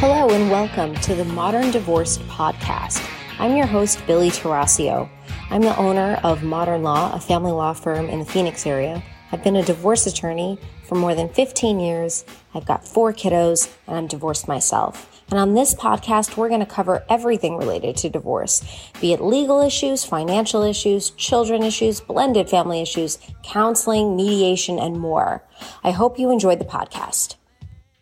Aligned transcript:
Hello, 0.00 0.30
and 0.30 0.48
welcome 0.48 0.94
to 1.00 1.16
the 1.16 1.24
Modern 1.24 1.72
Divorce 1.72 2.18
Podcast. 2.28 3.04
I'm 3.40 3.56
your 3.56 3.66
host, 3.66 4.00
Billie 4.06 4.30
Tarascio. 4.30 5.08
I'm 5.50 5.62
the 5.62 5.76
owner 5.76 6.20
of 6.22 6.44
Modern 6.44 6.84
Law, 6.84 7.12
a 7.12 7.18
family 7.18 7.50
law 7.50 7.72
firm 7.72 8.08
in 8.08 8.20
the 8.20 8.24
Phoenix 8.24 8.64
area. 8.64 9.02
I've 9.32 9.42
been 9.42 9.56
a 9.56 9.64
divorce 9.64 10.06
attorney 10.06 10.56
for 10.84 10.94
more 10.94 11.16
than 11.16 11.28
15 11.28 11.80
years. 11.80 12.24
I've 12.54 12.64
got 12.64 12.86
four 12.86 13.12
kiddos, 13.12 13.74
and 13.88 13.96
I'm 13.96 14.06
divorced 14.06 14.46
myself. 14.46 15.20
And 15.30 15.40
on 15.40 15.54
this 15.54 15.74
podcast, 15.74 16.36
we're 16.36 16.48
going 16.48 16.60
to 16.60 16.66
cover 16.66 17.04
everything 17.08 17.56
related 17.56 17.96
to 17.96 18.08
divorce, 18.08 18.62
be 19.00 19.12
it 19.12 19.20
legal 19.20 19.60
issues, 19.60 20.04
financial 20.04 20.62
issues, 20.62 21.10
children 21.10 21.64
issues, 21.64 22.00
blended 22.00 22.48
family 22.48 22.80
issues, 22.80 23.18
counseling, 23.42 24.14
mediation, 24.14 24.78
and 24.78 25.00
more. 25.00 25.42
I 25.82 25.90
hope 25.90 26.20
you 26.20 26.30
enjoyed 26.30 26.60
the 26.60 26.64
podcast. 26.64 27.34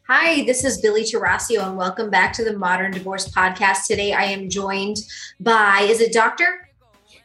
Hi, 0.08 0.44
this 0.44 0.62
is 0.62 0.78
Billie 0.80 1.02
Tarascio, 1.02 1.66
and 1.66 1.76
welcome 1.76 2.10
back 2.10 2.32
to 2.34 2.44
the 2.44 2.56
Modern 2.56 2.92
Divorce 2.92 3.28
Podcast. 3.28 3.86
Today 3.88 4.12
I 4.12 4.26
am 4.26 4.48
joined 4.48 4.98
by, 5.40 5.80
is 5.80 6.00
it 6.00 6.12
Doctor? 6.12 6.68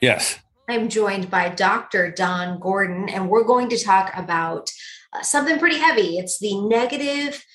Yes. 0.01 0.39
I'm 0.67 0.89
joined 0.89 1.29
by 1.29 1.49
Dr. 1.49 2.09
Don 2.09 2.59
Gordon, 2.59 3.07
and 3.07 3.29
we're 3.29 3.43
going 3.43 3.69
to 3.69 3.77
talk 3.77 4.11
about 4.17 4.71
uh, 5.13 5.21
something 5.21 5.59
pretty 5.59 5.77
heavy. 5.77 6.17
It's 6.17 6.39
the 6.39 6.59
negative 6.59 7.45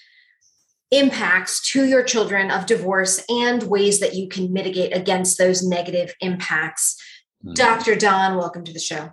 impacts 0.92 1.72
to 1.72 1.84
your 1.84 2.04
children 2.04 2.52
of 2.52 2.66
divorce 2.66 3.24
and 3.28 3.64
ways 3.64 3.98
that 3.98 4.14
you 4.14 4.28
can 4.28 4.52
mitigate 4.52 4.96
against 4.96 5.38
those 5.38 5.66
negative 5.66 6.14
impacts. 6.20 7.02
Mm-hmm. 7.44 7.54
Dr. 7.54 7.96
Don, 7.96 8.36
welcome 8.36 8.62
to 8.62 8.72
the 8.72 8.78
show. 8.78 9.10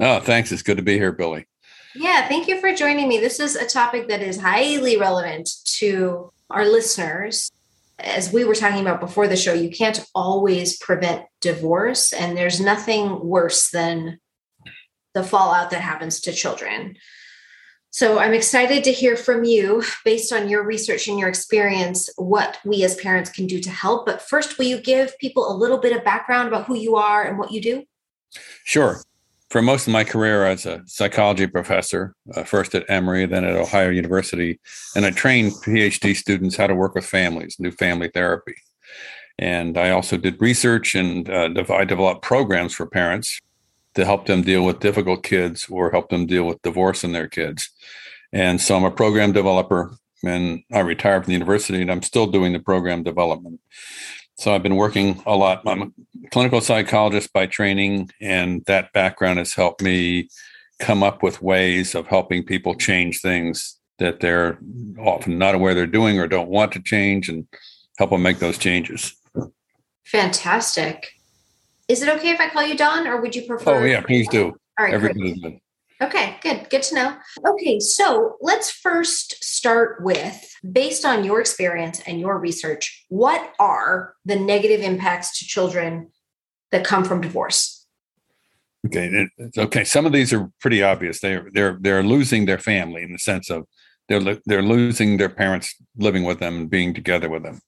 Oh, 0.00 0.18
thanks. 0.18 0.50
It's 0.50 0.62
good 0.62 0.78
to 0.78 0.82
be 0.82 0.94
here, 0.94 1.12
Billie. 1.12 1.46
Yeah, 1.94 2.28
thank 2.28 2.48
you 2.48 2.60
for 2.60 2.74
joining 2.74 3.08
me. 3.08 3.18
This 3.18 3.40
is 3.40 3.56
a 3.56 3.66
topic 3.66 4.08
that 4.08 4.20
is 4.20 4.40
highly 4.40 4.98
relevant 4.98 5.48
to 5.78 6.32
our 6.50 6.66
listeners. 6.66 7.50
As 7.98 8.32
we 8.32 8.44
were 8.44 8.54
talking 8.54 8.80
about 8.80 9.00
before 9.00 9.26
the 9.26 9.36
show, 9.36 9.54
you 9.54 9.70
can't 9.70 10.04
always 10.14 10.76
prevent 10.78 11.24
divorce, 11.40 12.12
and 12.12 12.36
there's 12.36 12.60
nothing 12.60 13.26
worse 13.26 13.70
than 13.70 14.20
the 15.14 15.24
fallout 15.24 15.70
that 15.70 15.80
happens 15.80 16.20
to 16.20 16.32
children. 16.32 16.96
So 17.90 18.18
I'm 18.18 18.34
excited 18.34 18.84
to 18.84 18.92
hear 18.92 19.16
from 19.16 19.44
you, 19.44 19.82
based 20.04 20.32
on 20.32 20.48
your 20.48 20.62
research 20.62 21.08
and 21.08 21.18
your 21.18 21.28
experience, 21.28 22.10
what 22.16 22.58
we 22.64 22.84
as 22.84 22.94
parents 22.96 23.30
can 23.30 23.46
do 23.46 23.58
to 23.60 23.70
help. 23.70 24.04
But 24.04 24.20
first, 24.20 24.58
will 24.58 24.66
you 24.66 24.80
give 24.80 25.18
people 25.18 25.50
a 25.50 25.56
little 25.56 25.78
bit 25.78 25.96
of 25.96 26.04
background 26.04 26.48
about 26.48 26.66
who 26.66 26.76
you 26.76 26.96
are 26.96 27.24
and 27.24 27.38
what 27.38 27.50
you 27.50 27.62
do? 27.62 27.84
Sure 28.64 29.00
for 29.50 29.62
most 29.62 29.86
of 29.86 29.92
my 29.92 30.04
career 30.04 30.44
as 30.44 30.66
a 30.66 30.82
psychology 30.86 31.46
professor, 31.46 32.14
uh, 32.34 32.44
first 32.44 32.74
at 32.74 32.88
Emory, 32.88 33.24
then 33.26 33.44
at 33.44 33.56
Ohio 33.56 33.88
University, 33.88 34.60
and 34.94 35.06
I 35.06 35.10
trained 35.10 35.52
PhD 35.52 36.14
students 36.14 36.56
how 36.56 36.66
to 36.66 36.74
work 36.74 36.94
with 36.94 37.06
families, 37.06 37.56
new 37.58 37.70
family 37.70 38.10
therapy. 38.12 38.54
And 39.38 39.78
I 39.78 39.90
also 39.90 40.16
did 40.16 40.40
research 40.40 40.94
and 40.94 41.30
uh, 41.30 41.50
I 41.70 41.84
developed 41.84 42.22
programs 42.22 42.74
for 42.74 42.86
parents 42.86 43.40
to 43.94 44.04
help 44.04 44.26
them 44.26 44.42
deal 44.42 44.64
with 44.64 44.80
difficult 44.80 45.22
kids 45.22 45.66
or 45.70 45.90
help 45.90 46.10
them 46.10 46.26
deal 46.26 46.44
with 46.44 46.60
divorce 46.62 47.04
in 47.04 47.12
their 47.12 47.28
kids. 47.28 47.70
And 48.32 48.60
so 48.60 48.76
I'm 48.76 48.84
a 48.84 48.90
program 48.90 49.32
developer 49.32 49.92
and 50.24 50.62
I 50.72 50.80
retired 50.80 51.24
from 51.24 51.30
the 51.30 51.38
university 51.38 51.80
and 51.80 51.90
I'm 51.90 52.02
still 52.02 52.26
doing 52.26 52.52
the 52.52 52.58
program 52.58 53.02
development. 53.02 53.60
So 54.38 54.54
I've 54.54 54.62
been 54.62 54.76
working 54.76 55.20
a 55.26 55.34
lot. 55.34 55.62
I'm 55.66 55.82
a 55.82 55.90
clinical 56.30 56.60
psychologist 56.60 57.32
by 57.32 57.46
training, 57.46 58.10
and 58.20 58.64
that 58.66 58.92
background 58.92 59.38
has 59.38 59.52
helped 59.52 59.82
me 59.82 60.28
come 60.78 61.02
up 61.02 61.24
with 61.24 61.42
ways 61.42 61.96
of 61.96 62.06
helping 62.06 62.44
people 62.44 62.76
change 62.76 63.20
things 63.20 63.76
that 63.98 64.20
they're 64.20 64.58
often 65.00 65.38
not 65.38 65.56
aware 65.56 65.74
they're 65.74 65.88
doing 65.88 66.20
or 66.20 66.28
don't 66.28 66.48
want 66.48 66.70
to 66.72 66.80
change 66.80 67.28
and 67.28 67.48
help 67.98 68.10
them 68.10 68.22
make 68.22 68.38
those 68.38 68.58
changes. 68.58 69.12
Fantastic. 70.06 71.08
Is 71.88 72.00
it 72.02 72.08
okay 72.08 72.30
if 72.30 72.38
I 72.38 72.48
call 72.48 72.64
you 72.64 72.76
Don 72.76 73.08
or 73.08 73.20
would 73.20 73.34
you 73.34 73.42
prefer? 73.42 73.80
Oh, 73.80 73.84
yeah, 73.84 74.02
please 74.02 74.28
do. 74.28 74.56
All 74.78 74.84
right. 74.86 74.94
Everybody's 74.94 75.40
good. 75.40 75.58
Okay, 76.00 76.36
good. 76.42 76.70
Good 76.70 76.82
to 76.84 76.94
know. 76.94 77.16
Okay, 77.44 77.80
so 77.80 78.36
let's 78.40 78.70
first 78.70 79.42
start 79.42 80.02
with 80.04 80.48
based 80.70 81.04
on 81.04 81.24
your 81.24 81.40
experience 81.40 82.00
and 82.06 82.20
your 82.20 82.38
research, 82.38 83.04
what 83.08 83.52
are 83.58 84.14
the 84.24 84.36
negative 84.36 84.80
impacts 84.80 85.38
to 85.40 85.44
children 85.44 86.10
that 86.70 86.84
come 86.84 87.04
from 87.04 87.20
divorce? 87.20 87.86
Okay, 88.86 89.26
okay. 89.56 89.82
Some 89.82 90.06
of 90.06 90.12
these 90.12 90.32
are 90.32 90.50
pretty 90.60 90.84
obvious. 90.84 91.20
They're 91.20 91.48
they're 91.52 91.76
they're 91.80 92.04
losing 92.04 92.46
their 92.46 92.58
family 92.58 93.02
in 93.02 93.12
the 93.12 93.18
sense 93.18 93.50
of 93.50 93.64
they're 94.08 94.38
they're 94.46 94.62
losing 94.62 95.16
their 95.16 95.28
parents 95.28 95.74
living 95.96 96.22
with 96.22 96.38
them 96.38 96.56
and 96.56 96.70
being 96.70 96.94
together 96.94 97.28
with 97.28 97.42
them, 97.42 97.60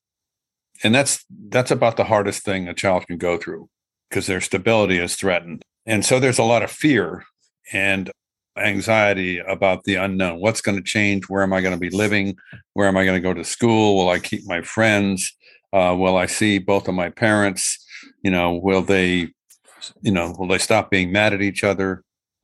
and 0.84 0.94
that's 0.94 1.24
that's 1.48 1.72
about 1.72 1.96
the 1.96 2.04
hardest 2.04 2.44
thing 2.44 2.68
a 2.68 2.74
child 2.74 3.08
can 3.08 3.18
go 3.18 3.36
through 3.36 3.68
because 4.08 4.26
their 4.28 4.40
stability 4.40 4.98
is 4.98 5.16
threatened, 5.16 5.64
and 5.84 6.04
so 6.04 6.20
there's 6.20 6.38
a 6.38 6.44
lot 6.44 6.62
of 6.62 6.70
fear 6.70 7.24
and 7.72 8.12
anxiety 8.56 9.38
about 9.38 9.84
the 9.84 9.96
unknown. 9.96 10.40
What's 10.40 10.60
going 10.60 10.76
to 10.76 10.84
change? 10.84 11.28
Where 11.28 11.42
am 11.42 11.52
I 11.52 11.60
going 11.60 11.74
to 11.74 11.80
be 11.80 11.90
living? 11.90 12.36
Where 12.74 12.88
am 12.88 12.96
I 12.96 13.04
going 13.04 13.20
to 13.20 13.28
go 13.28 13.34
to 13.34 13.44
school? 13.44 13.96
Will 13.96 14.10
I 14.10 14.18
keep 14.18 14.46
my 14.46 14.62
friends? 14.62 15.36
Uh, 15.72 15.94
will 15.98 16.16
I 16.16 16.26
see 16.26 16.58
both 16.58 16.88
of 16.88 16.94
my 16.94 17.10
parents? 17.10 17.84
You 18.22 18.30
know, 18.30 18.54
will 18.54 18.82
they, 18.82 19.28
you 20.02 20.12
know, 20.12 20.34
will 20.38 20.48
they 20.48 20.58
stop 20.58 20.90
being 20.90 21.12
mad 21.12 21.32
at 21.32 21.42
each 21.42 21.64
other? 21.64 22.02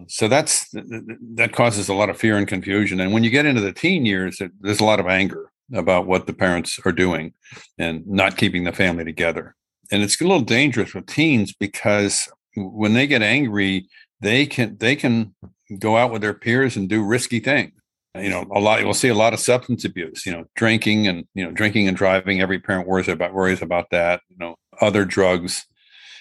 So 0.09 0.28
that's 0.28 0.69
that 0.71 1.53
causes 1.53 1.89
a 1.89 1.94
lot 1.94 2.11
of 2.11 2.19
fear 2.19 2.37
and 2.37 2.47
confusion. 2.47 3.00
And 3.00 3.12
when 3.12 3.25
you 3.25 3.31
get 3.31 3.47
into 3.47 3.62
the 3.62 3.73
teen 3.73 4.05
years, 4.05 4.41
there's 4.61 4.81
a 4.81 4.84
lot 4.84 5.00
of 5.00 5.06
anger 5.06 5.50
about 5.75 6.06
what 6.06 6.27
the 6.27 6.33
parents 6.33 6.78
are 6.84 6.93
doing 6.93 7.33
and 7.78 8.06
not 8.06 8.37
keeping 8.37 8.65
the 8.65 8.73
family 8.73 9.05
together. 9.05 9.55
And 9.91 10.03
it's 10.03 10.21
a 10.21 10.25
little 10.25 10.41
dangerous 10.41 10.94
with 10.94 11.06
teens 11.06 11.55
because 11.59 12.28
when 12.56 12.94
they 12.94 13.06
get 13.06 13.23
angry, 13.23 13.88
they 14.21 14.47
can 14.47 14.77
they 14.78 14.97
can 14.97 15.34
go 15.78 15.97
out 15.97 16.12
with 16.12 16.22
their 16.22 16.34
peers 16.34 16.77
and 16.77 16.88
do 16.88 17.04
risky 17.04 17.41
things. 17.41 17.72
You 18.15 18.31
know, 18.31 18.47
a 18.54 18.60
lot. 18.60 18.82
We'll 18.82 18.94
see 18.94 19.09
a 19.09 19.15
lot 19.15 19.34
of 19.34 19.41
substance 19.41 19.84
abuse. 19.84 20.25
You 20.25 20.32
know, 20.32 20.44
drinking 20.54 21.06
and 21.06 21.27
you 21.34 21.44
know, 21.44 21.50
drinking 21.50 21.87
and 21.87 21.97
driving. 21.97 22.41
Every 22.41 22.59
parent 22.59 22.88
worries 22.88 23.09
about 23.09 23.34
worries 23.34 23.60
about 23.60 23.91
that. 23.91 24.22
You 24.31 24.37
know, 24.38 24.56
other 24.81 25.05
drugs. 25.05 25.66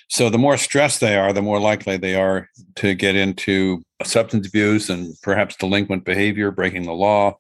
So 0.10 0.30
the 0.30 0.38
more 0.38 0.58
stressed 0.58 1.00
they 1.00 1.16
are, 1.16 1.32
the 1.32 1.42
more 1.42 1.60
likely 1.60 1.98
they 1.98 2.16
are 2.16 2.50
to 2.76 2.94
get 2.94 3.16
into 3.16 3.82
substance 4.04 4.48
abuse 4.48 4.90
and 4.90 5.16
perhaps 5.24 5.56
delinquent 5.56 6.04
behavior, 6.06 6.52
breaking 6.52 6.84
the 6.84 6.94
law. 6.94 7.38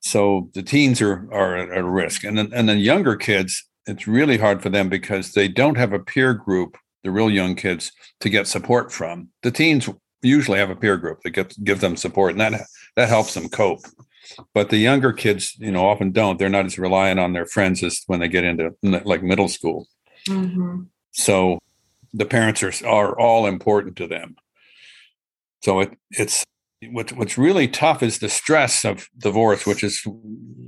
So 0.00 0.50
the 0.54 0.62
teens 0.62 1.00
are 1.00 1.32
are 1.32 1.56
at 1.56 1.84
risk, 1.84 2.24
and 2.24 2.36
then 2.36 2.50
and 2.52 2.68
then 2.68 2.80
younger 2.80 3.14
kids, 3.14 3.64
it's 3.86 4.08
really 4.08 4.38
hard 4.38 4.60
for 4.60 4.70
them 4.70 4.88
because 4.88 5.34
they 5.34 5.46
don't 5.46 5.76
have 5.76 5.92
a 5.92 6.00
peer 6.00 6.34
group 6.34 6.76
the 7.02 7.10
real 7.10 7.30
young 7.30 7.54
kids 7.54 7.92
to 8.20 8.30
get 8.30 8.46
support 8.46 8.92
from. 8.92 9.28
The 9.42 9.50
teens 9.50 9.88
usually 10.22 10.58
have 10.58 10.70
a 10.70 10.76
peer 10.76 10.96
group 10.96 11.22
that 11.22 11.30
gets 11.30 11.56
give 11.58 11.80
them 11.80 11.96
support, 11.96 12.32
and 12.32 12.40
that 12.40 12.62
that 12.96 13.08
helps 13.08 13.34
them 13.34 13.48
cope. 13.48 13.80
But 14.54 14.70
the 14.70 14.78
younger 14.78 15.12
kids, 15.12 15.56
you 15.58 15.72
know, 15.72 15.86
often 15.86 16.12
don't. 16.12 16.38
They're 16.38 16.48
not 16.48 16.66
as 16.66 16.78
reliant 16.78 17.20
on 17.20 17.32
their 17.32 17.46
friends 17.46 17.82
as 17.82 18.02
when 18.06 18.20
they 18.20 18.28
get 18.28 18.44
into 18.44 18.74
like 18.82 19.22
middle 19.22 19.48
school. 19.48 19.88
Mm-hmm. 20.28 20.82
So 21.10 21.58
the 22.12 22.26
parents 22.26 22.62
are 22.62 22.72
are 22.86 23.18
all 23.18 23.46
important 23.46 23.96
to 23.96 24.06
them. 24.06 24.36
So 25.62 25.80
it 25.80 25.96
it's 26.10 26.44
what, 26.90 27.12
what's 27.12 27.38
really 27.38 27.68
tough 27.68 28.02
is 28.02 28.18
the 28.18 28.28
stress 28.28 28.84
of 28.84 29.08
divorce, 29.18 29.66
which 29.66 29.84
is, 29.84 30.04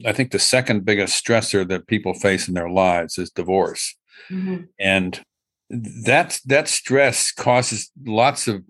I 0.06 0.12
think, 0.12 0.31
the 0.31 0.38
second 0.38 0.84
biggest 0.84 1.25
stressor 1.25 1.66
that 1.69 1.86
people 1.86 2.15
face 2.15 2.47
in 2.47 2.54
their 2.54 2.71
lives 2.71 3.19
is 3.19 3.31
divorce. 3.31 3.97
Mm-hmm. 4.31 4.65
And 4.78 5.21
that 5.71 6.41
that 6.44 6.69
stress 6.69 7.32
causes 7.32 7.91
lots 8.06 8.47
of 8.47 8.62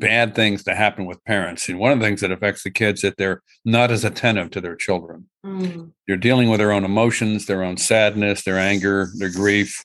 bad 0.00 0.34
things 0.34 0.64
to 0.64 0.74
happen 0.74 1.06
with 1.06 1.24
parents 1.24 1.68
and 1.68 1.78
one 1.78 1.92
of 1.92 2.00
the 2.00 2.06
things 2.06 2.20
that 2.20 2.32
affects 2.32 2.62
the 2.62 2.70
kids 2.70 3.04
is 3.04 3.10
that 3.10 3.16
they're 3.16 3.42
not 3.64 3.90
as 3.90 4.04
attentive 4.04 4.50
to 4.50 4.60
their 4.60 4.76
children. 4.76 5.28
Mm. 5.44 5.92
they're 6.06 6.16
dealing 6.16 6.50
with 6.50 6.58
their 6.58 6.72
own 6.72 6.84
emotions 6.84 7.46
their 7.46 7.62
own 7.62 7.76
sadness 7.76 8.42
their 8.44 8.58
anger 8.58 9.08
their 9.16 9.30
grief. 9.30 9.84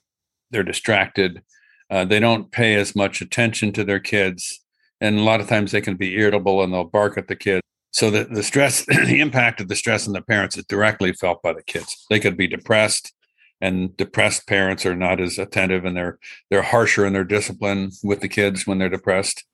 They're 0.52 0.64
distracted. 0.64 1.42
Uh, 1.90 2.06
they 2.06 2.20
don't 2.20 2.52
pay 2.52 2.76
as 2.76 2.96
much 2.96 3.22
attention 3.22 3.72
to 3.74 3.84
their 3.84 4.00
kids 4.00 4.62
and 5.02 5.20
a 5.20 5.24
lot 5.24 5.42
of 5.42 5.48
times 5.48 5.72
they 5.72 5.82
can 5.82 5.96
be 5.96 6.16
irritable 6.16 6.64
and 6.64 6.74
they'll 6.74 6.84
bark 6.84 7.18
at 7.18 7.28
the 7.28 7.36
kids. 7.36 7.62
So 7.92 8.10
the, 8.10 8.26
the 8.26 8.44
stress 8.44 8.86
the 8.88 9.20
impact 9.20 9.62
of 9.62 9.68
the 9.68 9.76
stress 9.76 10.08
on 10.08 10.14
the 10.14 10.22
parents 10.22 10.58
is 10.58 10.66
directly 10.66 11.14
felt 11.14 11.42
by 11.42 11.54
the 11.54 11.64
kids. 11.64 12.06
They 12.10 12.20
could 12.20 12.38
be 12.38 12.48
depressed 12.48 13.14
and 13.62 13.96
depressed 13.96 14.48
parents 14.48 14.86
are 14.86 14.96
not 14.96 15.22
as 15.22 15.38
attentive 15.38 15.86
and 15.86 15.96
they're 15.96 16.20
they're 16.50 16.62
harsher 16.62 17.06
in 17.06 17.14
their 17.14 17.24
discipline 17.24 17.92
with 18.04 18.22
the 18.22 18.28
kids 18.28 18.68
when 18.68 18.78
they're 18.78 18.90
depressed 18.90 19.46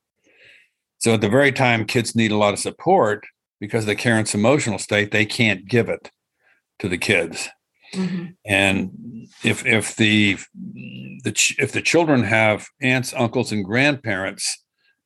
so 1.01 1.13
at 1.13 1.21
the 1.21 1.29
very 1.29 1.51
time 1.51 1.85
kids 1.85 2.15
need 2.15 2.31
a 2.31 2.37
lot 2.37 2.53
of 2.53 2.59
support 2.59 3.25
because 3.59 3.85
the 3.85 3.95
parents 3.95 4.33
emotional 4.33 4.79
state 4.79 5.11
they 5.11 5.25
can't 5.25 5.67
give 5.67 5.89
it 5.89 6.11
to 6.79 6.87
the 6.87 6.97
kids 6.97 7.49
mm-hmm. 7.93 8.27
and 8.45 8.91
if 9.43 9.65
if 9.65 9.95
the 9.95 10.37
the 11.23 11.55
if 11.59 11.71
the 11.71 11.81
children 11.81 12.23
have 12.23 12.67
aunts 12.81 13.13
uncles 13.13 13.51
and 13.51 13.65
grandparents 13.65 14.63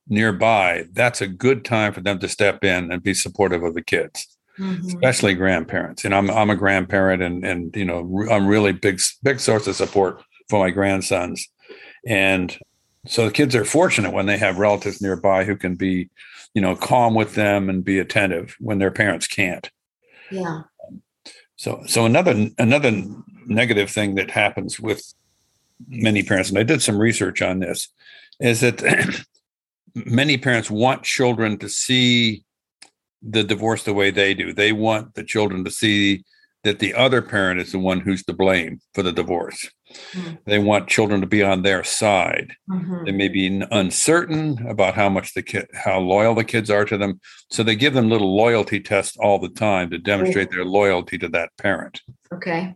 nearby 0.07 0.83
that's 0.94 1.21
a 1.21 1.27
good 1.27 1.65
time 1.65 1.92
for 1.92 2.01
them 2.01 2.19
to 2.19 2.30
step 2.30 2.63
in 2.63 2.91
and 2.91 3.01
be 3.01 3.13
supportive 3.13 3.63
of 3.63 3.74
the 3.74 3.83
kids 3.83 4.36
mm-hmm. 4.59 4.88
especially 4.88 5.33
grandparents. 5.33 6.06
And 6.06 6.13
I'm 6.13 6.30
I'm 6.30 6.50
a 6.50 6.56
grandparent, 6.56 7.21
and 7.21 7.45
and 7.45 7.75
you 7.75 7.86
know 7.86 8.27
I'm 8.31 8.48
really 8.48 8.71
big 8.71 9.00
big 9.24 9.39
source 9.39 9.68
of 9.68 9.75
support 9.75 10.24
for 10.50 10.59
my 10.59 10.71
grandsons, 10.71 11.48
and 12.06 12.57
so 13.07 13.25
the 13.25 13.31
kids 13.31 13.55
are 13.55 13.65
fortunate 13.65 14.13
when 14.13 14.25
they 14.25 14.37
have 14.37 14.57
relatives 14.57 15.01
nearby 15.01 15.43
who 15.43 15.55
can 15.55 15.75
be, 15.75 16.09
you 16.53 16.61
know, 16.61 16.75
calm 16.75 17.13
with 17.13 17.35
them 17.35 17.69
and 17.69 17.83
be 17.83 17.99
attentive 17.99 18.55
when 18.59 18.79
their 18.79 18.91
parents 18.91 19.27
can't. 19.27 19.69
Yeah. 20.31 20.63
So 21.57 21.83
so 21.87 22.05
another 22.05 22.49
another 22.57 23.03
negative 23.45 23.89
thing 23.89 24.15
that 24.15 24.31
happens 24.31 24.79
with 24.79 25.13
many 25.87 26.23
parents, 26.23 26.49
and 26.49 26.57
I 26.57 26.63
did 26.63 26.81
some 26.81 26.97
research 26.97 27.41
on 27.41 27.59
this, 27.59 27.89
is 28.39 28.61
that 28.61 29.25
many 29.95 30.37
parents 30.37 30.69
want 30.69 31.03
children 31.03 31.57
to 31.59 31.69
see 31.69 32.43
the 33.21 33.43
divorce 33.43 33.83
the 33.83 33.93
way 33.93 34.11
they 34.11 34.33
do. 34.33 34.53
They 34.53 34.71
want 34.71 35.15
the 35.15 35.23
children 35.23 35.63
to 35.63 35.71
see 35.71 36.23
that 36.63 36.79
the 36.79 36.93
other 36.93 37.21
parent 37.21 37.59
is 37.59 37.71
the 37.71 37.79
one 37.79 37.99
who's 37.99 38.23
to 38.25 38.33
blame 38.33 38.79
for 38.93 39.03
the 39.03 39.11
divorce. 39.11 39.69
Mm-hmm. 40.13 40.36
They 40.45 40.59
want 40.59 40.88
children 40.88 41.21
to 41.21 41.27
be 41.27 41.44
on 41.44 41.62
their 41.62 41.83
side. 41.83 42.53
Mm-hmm. 42.69 43.06
They 43.06 43.12
may 43.12 43.27
be 43.27 43.62
uncertain 43.71 44.65
about 44.68 44.95
how 44.95 45.09
much 45.09 45.33
the 45.33 45.42
kid, 45.42 45.68
how 45.74 46.00
loyal 46.00 46.36
the 46.36 46.44
kids 46.44 46.69
are 46.69 46.86
to 46.86 46.97
them. 46.97 47.19
So 47.51 47.63
they 47.63 47.75
give 47.75 47.94
them 47.94 48.09
little 48.09 48.36
loyalty 48.36 48.80
tests 48.80 49.18
all 49.18 49.39
the 49.39 49.50
time 49.50 49.89
to 49.89 49.97
demonstrate 49.97 50.51
their 50.51 50.65
loyalty 50.65 51.18
to 51.19 51.27
that 51.30 51.50
parent. 51.57 52.01
Okay. 52.33 52.75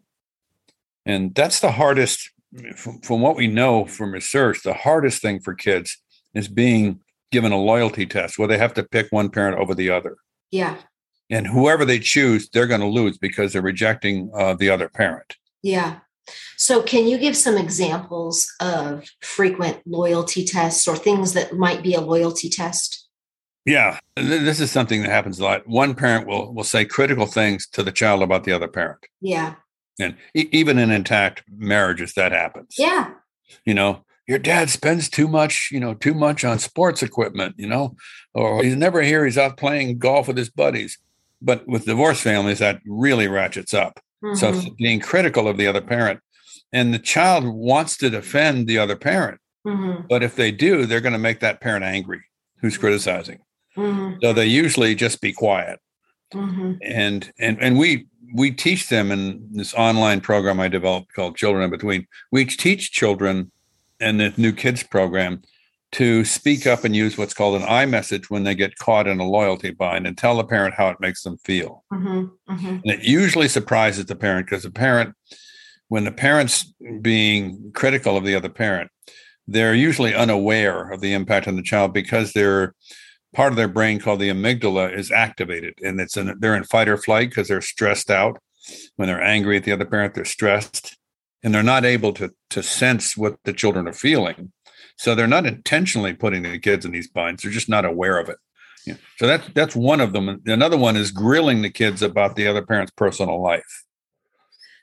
And 1.05 1.33
that's 1.33 1.59
the 1.59 1.71
hardest, 1.71 2.31
from, 2.75 3.01
from 3.01 3.21
what 3.21 3.35
we 3.35 3.47
know 3.47 3.85
from 3.85 4.11
research, 4.11 4.63
the 4.63 4.73
hardest 4.73 5.21
thing 5.21 5.39
for 5.39 5.53
kids 5.53 5.97
is 6.33 6.47
being 6.47 6.99
given 7.31 7.51
a 7.51 7.57
loyalty 7.57 8.05
test 8.05 8.37
where 8.37 8.47
they 8.47 8.57
have 8.57 8.73
to 8.73 8.83
pick 8.83 9.07
one 9.11 9.29
parent 9.29 9.59
over 9.59 9.73
the 9.75 9.89
other. 9.89 10.17
Yeah. 10.51 10.77
And 11.29 11.45
whoever 11.45 11.85
they 11.85 11.99
choose, 11.99 12.49
they're 12.49 12.65
going 12.65 12.81
to 12.81 12.87
lose 12.87 13.19
because 13.19 13.53
they're 13.53 13.61
rejecting 13.61 14.31
uh, 14.35 14.55
the 14.55 14.71
other 14.71 14.89
parent. 14.89 15.35
Yeah. 15.61 15.99
So, 16.57 16.81
can 16.81 17.07
you 17.07 17.17
give 17.17 17.35
some 17.35 17.57
examples 17.57 18.47
of 18.59 19.09
frequent 19.21 19.81
loyalty 19.85 20.43
tests 20.45 20.87
or 20.87 20.95
things 20.95 21.33
that 21.33 21.53
might 21.53 21.83
be 21.83 21.93
a 21.93 22.01
loyalty 22.01 22.49
test? 22.49 23.07
Yeah, 23.65 23.99
this 24.15 24.59
is 24.59 24.71
something 24.71 25.01
that 25.01 25.11
happens 25.11 25.39
a 25.39 25.43
lot. 25.43 25.67
One 25.67 25.93
parent 25.93 26.27
will 26.27 26.53
will 26.53 26.63
say 26.63 26.85
critical 26.85 27.25
things 27.25 27.67
to 27.69 27.83
the 27.83 27.91
child 27.91 28.23
about 28.23 28.43
the 28.43 28.51
other 28.51 28.67
parent. 28.67 29.05
Yeah. 29.21 29.55
And 29.99 30.15
even 30.33 30.77
in 30.77 30.91
intact 30.91 31.43
marriages, 31.55 32.13
that 32.13 32.31
happens. 32.31 32.75
Yeah. 32.77 33.11
You 33.65 33.73
know, 33.73 34.05
your 34.27 34.39
dad 34.39 34.69
spends 34.69 35.09
too 35.09 35.27
much, 35.27 35.69
you 35.71 35.79
know, 35.79 35.93
too 35.93 36.13
much 36.13 36.45
on 36.45 36.59
sports 36.59 37.03
equipment, 37.03 37.55
you 37.57 37.67
know, 37.67 37.95
or 38.33 38.63
he's 38.63 38.75
never 38.75 39.01
here. 39.01 39.25
He's 39.25 39.37
out 39.37 39.57
playing 39.57 39.97
golf 39.97 40.27
with 40.27 40.37
his 40.37 40.49
buddies. 40.49 40.97
But 41.41 41.67
with 41.67 41.85
divorce 41.85 42.21
families, 42.21 42.59
that 42.59 42.81
really 42.85 43.27
ratchets 43.27 43.73
up. 43.73 43.99
Mm-hmm. 44.23 44.35
So 44.35 44.71
being 44.77 44.99
critical 44.99 45.47
of 45.47 45.57
the 45.57 45.67
other 45.67 45.81
parent, 45.81 46.19
and 46.71 46.93
the 46.93 46.99
child 46.99 47.45
wants 47.45 47.97
to 47.97 48.09
defend 48.09 48.67
the 48.67 48.77
other 48.77 48.95
parent, 48.95 49.39
mm-hmm. 49.65 50.07
but 50.09 50.23
if 50.23 50.35
they 50.35 50.51
do, 50.51 50.85
they're 50.85 51.01
going 51.01 51.13
to 51.13 51.19
make 51.19 51.39
that 51.39 51.61
parent 51.61 51.83
angry 51.83 52.21
who's 52.61 52.73
mm-hmm. 52.73 52.81
criticizing. 52.81 53.39
Mm-hmm. 53.77 54.19
So 54.21 54.33
they 54.33 54.45
usually 54.45 54.95
just 54.95 55.21
be 55.21 55.33
quiet. 55.33 55.79
Mm-hmm. 56.33 56.73
And 56.81 57.31
and 57.39 57.57
and 57.59 57.77
we 57.77 58.07
we 58.35 58.51
teach 58.51 58.89
them 58.89 59.11
in 59.11 59.47
this 59.51 59.73
online 59.73 60.21
program 60.21 60.59
I 60.59 60.67
developed 60.67 61.13
called 61.13 61.37
Children 61.37 61.63
in 61.63 61.69
Between. 61.71 62.05
We 62.31 62.45
teach 62.45 62.91
children 62.91 63.51
in 63.99 64.17
the 64.17 64.33
new 64.37 64.51
kids 64.51 64.83
program 64.83 65.41
to 65.91 66.23
speak 66.23 66.67
up 66.67 66.83
and 66.83 66.95
use 66.95 67.17
what's 67.17 67.33
called 67.33 67.59
an 67.59 67.67
I 67.67 67.85
message 67.85 68.29
when 68.29 68.43
they 68.43 68.53
get 68.53 68.77
caught 68.77 69.07
in 69.07 69.19
a 69.19 69.27
loyalty 69.27 69.71
bind 69.71 70.05
and 70.05 70.17
tell 70.17 70.37
the 70.37 70.43
parent 70.43 70.75
how 70.75 70.89
it 70.89 70.99
makes 70.99 71.23
them 71.23 71.37
feel. 71.37 71.83
Mm-hmm, 71.91 72.53
mm-hmm. 72.53 72.67
And 72.67 72.85
it 72.85 73.01
usually 73.01 73.47
surprises 73.47 74.05
the 74.05 74.15
parent 74.15 74.45
because 74.45 74.63
the 74.63 74.71
parent, 74.71 75.15
when 75.87 76.03
the 76.03 76.11
parent's 76.11 76.71
being 77.01 77.71
critical 77.73 78.15
of 78.17 78.23
the 78.23 78.35
other 78.35 78.49
parent, 78.49 78.91
they're 79.47 79.73
usually 79.73 80.13
unaware 80.13 80.91
of 80.91 81.01
the 81.01 81.13
impact 81.13 81.47
on 81.47 81.55
the 81.55 81.63
child 81.63 81.91
because 81.91 82.33
they're 82.33 82.75
part 83.33 83.51
of 83.51 83.57
their 83.57 83.67
brain 83.67 83.99
called 83.99 84.19
the 84.19 84.29
amygdala 84.29 84.95
is 84.95 85.11
activated 85.11 85.73
and 85.83 85.99
it's 85.99 86.17
in 86.17 86.35
they're 86.39 86.55
in 86.55 86.63
fight 86.63 86.89
or 86.89 86.97
flight 86.97 87.29
because 87.29 87.47
they're 87.47 87.61
stressed 87.61 88.09
out 88.09 88.39
when 88.95 89.07
they're 89.07 89.21
angry 89.21 89.57
at 89.57 89.63
the 89.63 89.71
other 89.71 89.85
parent 89.85 90.13
they're 90.13 90.25
stressed 90.25 90.97
and 91.43 91.53
they're 91.53 91.63
not 91.63 91.85
able 91.85 92.11
to 92.13 92.31
to 92.49 92.63
sense 92.63 93.15
what 93.15 93.37
the 93.43 93.53
children 93.53 93.87
are 93.87 93.93
feeling 93.93 94.51
so 94.99 95.15
they're 95.15 95.27
not 95.27 95.45
intentionally 95.45 96.13
putting 96.13 96.43
the 96.43 96.59
kids 96.59 96.85
in 96.85 96.91
these 96.91 97.07
binds; 97.07 97.41
they're 97.41 97.51
just 97.53 97.69
not 97.69 97.85
aware 97.85 98.19
of 98.19 98.27
it. 98.27 98.35
Yeah. 98.85 98.95
So 99.15 99.27
that's 99.27 99.47
that's 99.53 99.73
one 99.73 100.01
of 100.01 100.11
them. 100.11 100.41
Another 100.45 100.77
one 100.77 100.97
is 100.97 101.09
grilling 101.09 101.61
the 101.61 101.69
kids 101.69 102.01
about 102.01 102.35
the 102.35 102.47
other 102.47 102.61
parent's 102.61 102.91
personal 102.91 103.41
life. 103.41 103.85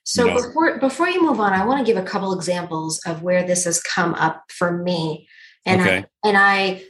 So 0.04 0.24
you 0.24 0.30
know? 0.30 0.42
before 0.42 0.78
before 0.78 1.08
you 1.08 1.22
move 1.22 1.38
on, 1.38 1.52
I 1.52 1.66
want 1.66 1.86
to 1.86 1.92
give 1.92 2.02
a 2.02 2.06
couple 2.06 2.32
examples 2.32 2.98
of 3.04 3.22
where 3.22 3.46
this 3.46 3.64
has 3.64 3.82
come 3.82 4.14
up 4.14 4.44
for 4.48 4.82
me. 4.82 5.28
And 5.66 5.82
okay. 5.82 5.98
I 5.98 6.28
and 6.28 6.36
I 6.38 6.84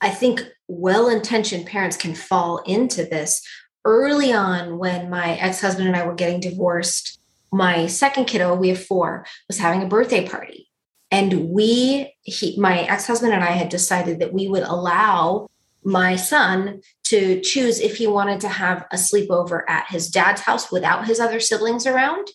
I 0.00 0.08
think 0.08 0.42
well-intentioned 0.66 1.66
parents 1.66 1.98
can 1.98 2.14
fall 2.14 2.62
into 2.64 3.04
this. 3.04 3.42
Early 3.84 4.32
on 4.32 4.78
when 4.78 5.10
my 5.10 5.36
ex-husband 5.36 5.86
and 5.86 5.94
I 5.94 6.06
were 6.06 6.14
getting 6.14 6.40
divorced, 6.40 7.20
my 7.52 7.86
second 7.86 8.24
kiddo, 8.24 8.54
we 8.54 8.70
have 8.70 8.82
four, 8.82 9.26
was 9.48 9.58
having 9.58 9.82
a 9.82 9.86
birthday 9.86 10.26
party. 10.26 10.70
And 11.14 11.50
we, 11.50 12.12
he, 12.22 12.58
my 12.58 12.80
ex 12.80 13.06
husband 13.06 13.32
and 13.32 13.44
I 13.44 13.52
had 13.52 13.68
decided 13.68 14.18
that 14.18 14.32
we 14.32 14.48
would 14.48 14.64
allow 14.64 15.48
my 15.84 16.16
son 16.16 16.80
to 17.04 17.40
choose 17.40 17.78
if 17.78 17.98
he 17.98 18.08
wanted 18.08 18.40
to 18.40 18.48
have 18.48 18.84
a 18.90 18.96
sleepover 18.96 19.62
at 19.68 19.86
his 19.88 20.10
dad's 20.10 20.40
house 20.40 20.72
without 20.72 21.06
his 21.06 21.20
other 21.20 21.38
siblings 21.38 21.86
around 21.86 22.26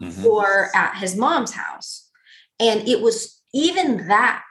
mm-hmm. 0.00 0.24
or 0.24 0.68
at 0.72 0.98
his 0.98 1.16
mom's 1.16 1.50
house. 1.50 2.08
And 2.60 2.86
it 2.86 3.00
was 3.00 3.42
even 3.52 4.06
that 4.06 4.44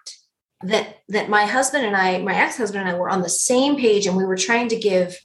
that 0.64 0.98
that 1.08 1.30
my 1.30 1.46
husband 1.46 1.86
and 1.86 1.96
I, 1.96 2.18
my 2.18 2.36
ex-husband 2.36 2.82
and 2.82 2.94
I 2.94 3.00
were 3.00 3.10
on 3.10 3.22
the 3.22 3.30
same 3.30 3.78
page 3.78 4.06
and 4.06 4.18
we 4.18 4.26
were 4.26 4.36
trying 4.36 4.68
to 4.70 4.76
give 4.76 5.18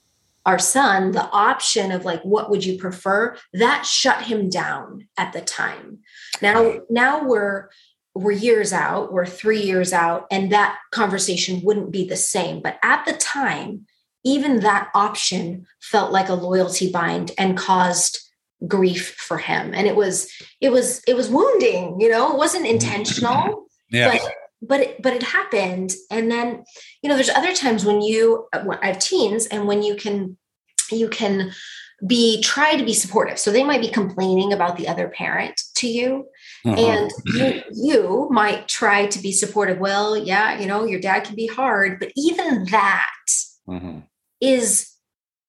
our 0.47 0.59
son 0.59 1.13
the 1.13 1.29
option 1.31 1.91
of 1.91 2.05
like 2.05 2.23
what 2.23 2.51
would 2.51 2.65
you 2.65 2.79
prefer 2.79 3.37
that 3.55 3.87
shut 3.87 4.23
him 4.23 4.51
down 4.51 5.09
at 5.17 5.33
the 5.33 5.41
time 5.41 6.01
now 6.43 6.81
now 6.91 7.25
we're 7.25 7.69
we're 8.15 8.33
years 8.33 8.73
out, 8.73 9.13
we're 9.13 9.27
three 9.27 9.63
years 9.63 9.93
out, 9.93 10.27
and 10.31 10.53
that 10.53 10.79
conversation 10.91 11.63
wouldn't 11.63 11.91
be 11.91 12.07
the 12.07 12.17
same. 12.17 12.61
But 12.61 12.79
at 12.83 13.05
the 13.07 13.15
time, 13.15 13.87
even 14.25 14.61
that 14.61 14.91
option 14.95 15.67
felt 15.81 16.13
like 16.13 16.29
a 16.29 16.35
loyalty 16.35 16.91
bind 16.91 17.33
and 17.39 17.57
caused 17.57 18.21
grief 18.69 19.15
for 19.15 19.39
him. 19.39 19.75
And 19.75 19.87
it 19.87 19.97
was, 19.97 20.31
it 20.61 20.71
was, 20.71 21.03
it 21.09 21.17
was 21.17 21.29
wounding, 21.29 22.01
you 22.01 22.09
know, 22.09 22.33
it 22.33 22.39
wasn't 22.39 22.65
mm-hmm. 22.65 22.75
intentional. 22.75 23.67
Yeah. 23.95 24.11
But 24.11 24.33
but 24.63 24.81
it, 24.81 25.03
but 25.03 25.13
it 25.13 25.23
happened 25.23 25.93
and 26.11 26.31
then 26.31 26.65
you 27.03 27.09
know 27.09 27.17
there's 27.17 27.29
other 27.29 27.53
times 27.53 27.85
when 27.85 28.01
you 28.01 28.49
i 28.55 28.87
have 28.87 28.99
teens 28.99 29.47
and 29.47 29.67
when 29.67 29.83
you 29.83 29.97
can 29.97 30.37
you 30.91 31.09
can 31.09 31.53
be 32.07 32.41
try 32.43 32.77
to 32.77 32.85
be 32.85 32.95
supportive 32.95 33.39
so 33.39 33.51
they 33.51 33.65
might 33.65 33.81
be 33.81 33.89
complaining 33.89 34.53
about 34.53 34.77
the 34.77 34.89
other 34.89 35.09
parent 35.09 35.61
to 35.75 35.89
you 35.89 36.27
uh-huh. 36.65 36.77
And 36.77 37.11
you, 37.27 37.63
you 37.73 38.29
might 38.31 38.69
try 38.69 39.07
to 39.07 39.19
be 39.19 39.33
supportive. 39.33 39.79
Well, 39.79 40.17
yeah, 40.17 40.61
you 40.61 40.67
know, 40.67 40.85
your 40.85 41.01
dad 41.01 41.25
can 41.25 41.35
be 41.35 41.47
hard, 41.49 41.99
but 41.99 42.13
even 42.15 42.67
that 42.67 43.07
uh-huh. 43.69 44.01
is 44.41 44.93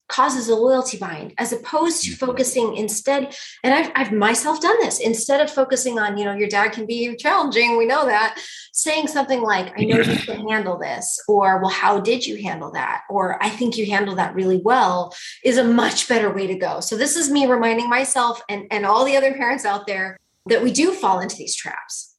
causes 0.10 0.48
a 0.48 0.56
loyalty 0.56 0.98
bind 0.98 1.34
as 1.40 1.52
opposed 1.52 2.04
to 2.04 2.12
mm-hmm. 2.12 2.26
focusing 2.26 2.76
instead 2.76 3.36
and 3.64 3.74
I've, 3.74 3.92
I've 3.96 4.12
myself 4.12 4.62
done 4.62 4.76
this 4.82 5.00
instead 5.00 5.42
of 5.42 5.50
focusing 5.50 5.98
on 5.98 6.18
you 6.18 6.26
know 6.26 6.36
your 6.36 6.50
dad 6.50 6.72
can 6.72 6.86
be 6.86 7.16
challenging 7.16 7.78
we 7.78 7.88
know 7.88 8.06
that 8.06 8.38
saying 8.74 9.08
something 9.08 9.42
like 9.42 9.74
i 9.80 9.86
know 9.86 10.02
you 10.02 10.18
can 10.18 10.48
handle 10.48 10.78
this 10.78 11.20
or 11.28 11.60
well 11.62 11.72
how 11.72 12.00
did 12.00 12.28
you 12.28 12.40
handle 12.44 12.70
that 12.72 13.02
or 13.10 13.42
i 13.42 13.50
think 13.50 13.76
you 13.76 13.88
handled 13.88 14.20
that 14.20 14.36
really 14.36 14.58
well 14.58 15.16
is 15.44 15.58
a 15.58 15.64
much 15.64 16.08
better 16.08 16.32
way 16.32 16.46
to 16.46 16.56
go 16.56 16.80
so 16.80 16.96
this 16.96 17.16
is 17.16 17.32
me 17.32 17.48
reminding 17.48 17.90
myself 17.90 18.42
and 18.50 18.68
and 18.70 18.86
all 18.86 19.06
the 19.06 19.18
other 19.18 19.34
parents 19.34 19.66
out 19.66 19.88
there 19.88 20.18
that 20.48 20.64
we 20.64 20.72
do 20.72 20.94
fall 20.94 21.20
into 21.20 21.36
these 21.36 21.56
traps. 21.56 22.16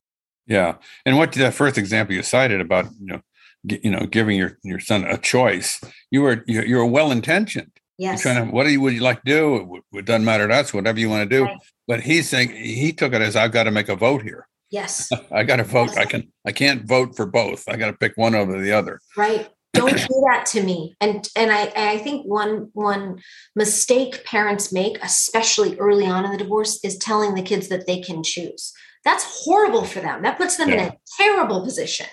Yeah, 0.47 0.77
and 1.07 1.17
what 1.17 1.33
that 1.33 1.55
first 1.55 1.79
example 1.79 2.15
you 2.15 2.23
cited 2.23 2.61
about 2.61 2.87
you 3.01 3.07
know 3.07 3.21
you 3.65 3.91
know 3.91 4.07
giving 4.07 4.37
your 4.37 4.59
your 4.63 4.81
son 4.81 5.05
a 5.05 5.19
choice, 5.19 5.81
you 6.11 6.23
were 6.23 6.45
you, 6.47 6.63
you 6.63 6.77
were 6.77 6.87
well 6.87 7.11
intentioned. 7.11 7.71
Yes. 7.97 8.25
You're 8.25 8.35
trying 8.35 8.47
to 8.47 8.53
what 8.53 8.65
do 8.65 8.71
you 8.71 8.81
would 8.81 8.95
you 8.95 9.01
like 9.01 9.23
to 9.23 9.31
do? 9.31 9.83
It, 9.93 9.99
it 10.01 10.05
doesn't 10.05 10.25
matter 10.25 10.49
to 10.49 10.55
us. 10.55 10.75
Whatever 10.75 11.01
you 11.01 11.09
want 11.09 11.29
to 11.29 11.37
do. 11.37 11.45
Right. 11.45 11.59
But 11.87 12.01
he's 12.01 12.29
saying 12.29 12.51
he 12.51 12.93
took 12.93 13.13
it 13.13 13.23
as 13.23 13.37
I've 13.37 13.53
got 13.53 13.65
to 13.65 13.71
make 13.71 13.89
a 13.89 13.97
vote 13.97 14.23
here. 14.23 14.49
Yes. 14.71 15.11
I 15.33 15.45
got 15.45 15.57
to 15.57 15.65
vote. 15.65 15.91
Yes. 15.91 15.99
I 15.99 16.05
can. 16.05 16.33
I 16.45 16.53
can't 16.53 16.85
vote 16.85 17.17
for 17.17 17.27
both. 17.27 17.69
I 17.69 17.77
got 17.77 17.87
to 17.87 17.93
pick 17.95 18.17
one 18.17 18.35
over 18.35 18.61
the 18.61 18.73
other. 18.73 19.01
Right 19.17 19.49
don't 19.75 19.97
do 19.97 20.25
that 20.29 20.47
to 20.53 20.63
me. 20.63 20.95
And 21.01 21.29
and 21.37 21.51
i 21.53 21.73
i 21.77 21.99
think 21.99 22.27
one 22.27 22.71
one 22.73 23.21
mistake 23.55 24.25
parents 24.25 24.73
make 24.73 24.99
especially 25.03 25.79
early 25.79 26.07
on 26.07 26.25
in 26.25 26.31
the 26.31 26.39
divorce 26.39 26.83
is 26.85 26.97
telling 26.97 27.35
the 27.35 27.43
kids 27.43 27.69
that 27.69 27.87
they 27.87 28.01
can 28.01 28.23
choose. 28.23 28.73
That's 29.05 29.45
horrible 29.45 29.85
for 29.85 30.01
them. 30.01 30.23
That 30.23 30.39
puts 30.39 30.57
them 30.57 30.71
yeah. 30.71 30.75
in 30.75 30.81
a 30.89 30.97
terrible 31.19 31.63
position. 31.63 32.07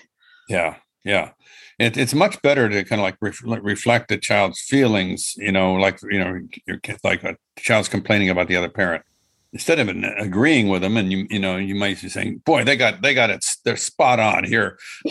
Yeah 0.48 0.76
yeah. 1.04 1.30
It, 1.78 1.96
it's 1.96 2.14
much 2.14 2.40
better 2.42 2.68
to 2.68 2.84
kind 2.84 3.00
of 3.00 3.04
like 3.04 3.16
ref, 3.20 3.40
reflect 3.42 4.08
the 4.08 4.18
child's 4.18 4.60
feelings 4.60 5.34
you 5.36 5.52
know 5.52 5.74
like 5.74 6.00
you 6.02 6.18
know 6.18 6.38
you're 6.66 6.80
like 7.02 7.24
a 7.24 7.36
child's 7.58 7.88
complaining 7.88 8.30
about 8.30 8.48
the 8.48 8.56
other 8.56 8.68
parent. 8.68 9.04
Instead 9.52 9.80
of 9.80 9.88
agreeing 10.18 10.68
with 10.68 10.80
them 10.80 10.96
and 10.96 11.12
you 11.12 11.26
you 11.28 11.38
know 11.38 11.56
you 11.56 11.74
might 11.74 12.00
be 12.00 12.08
saying 12.08 12.42
boy 12.44 12.64
they 12.64 12.76
got 12.76 13.02
they 13.02 13.14
got 13.14 13.30
it 13.30 13.44
they're 13.64 13.76
spot 13.76 14.18
on 14.18 14.44
here 14.44 14.78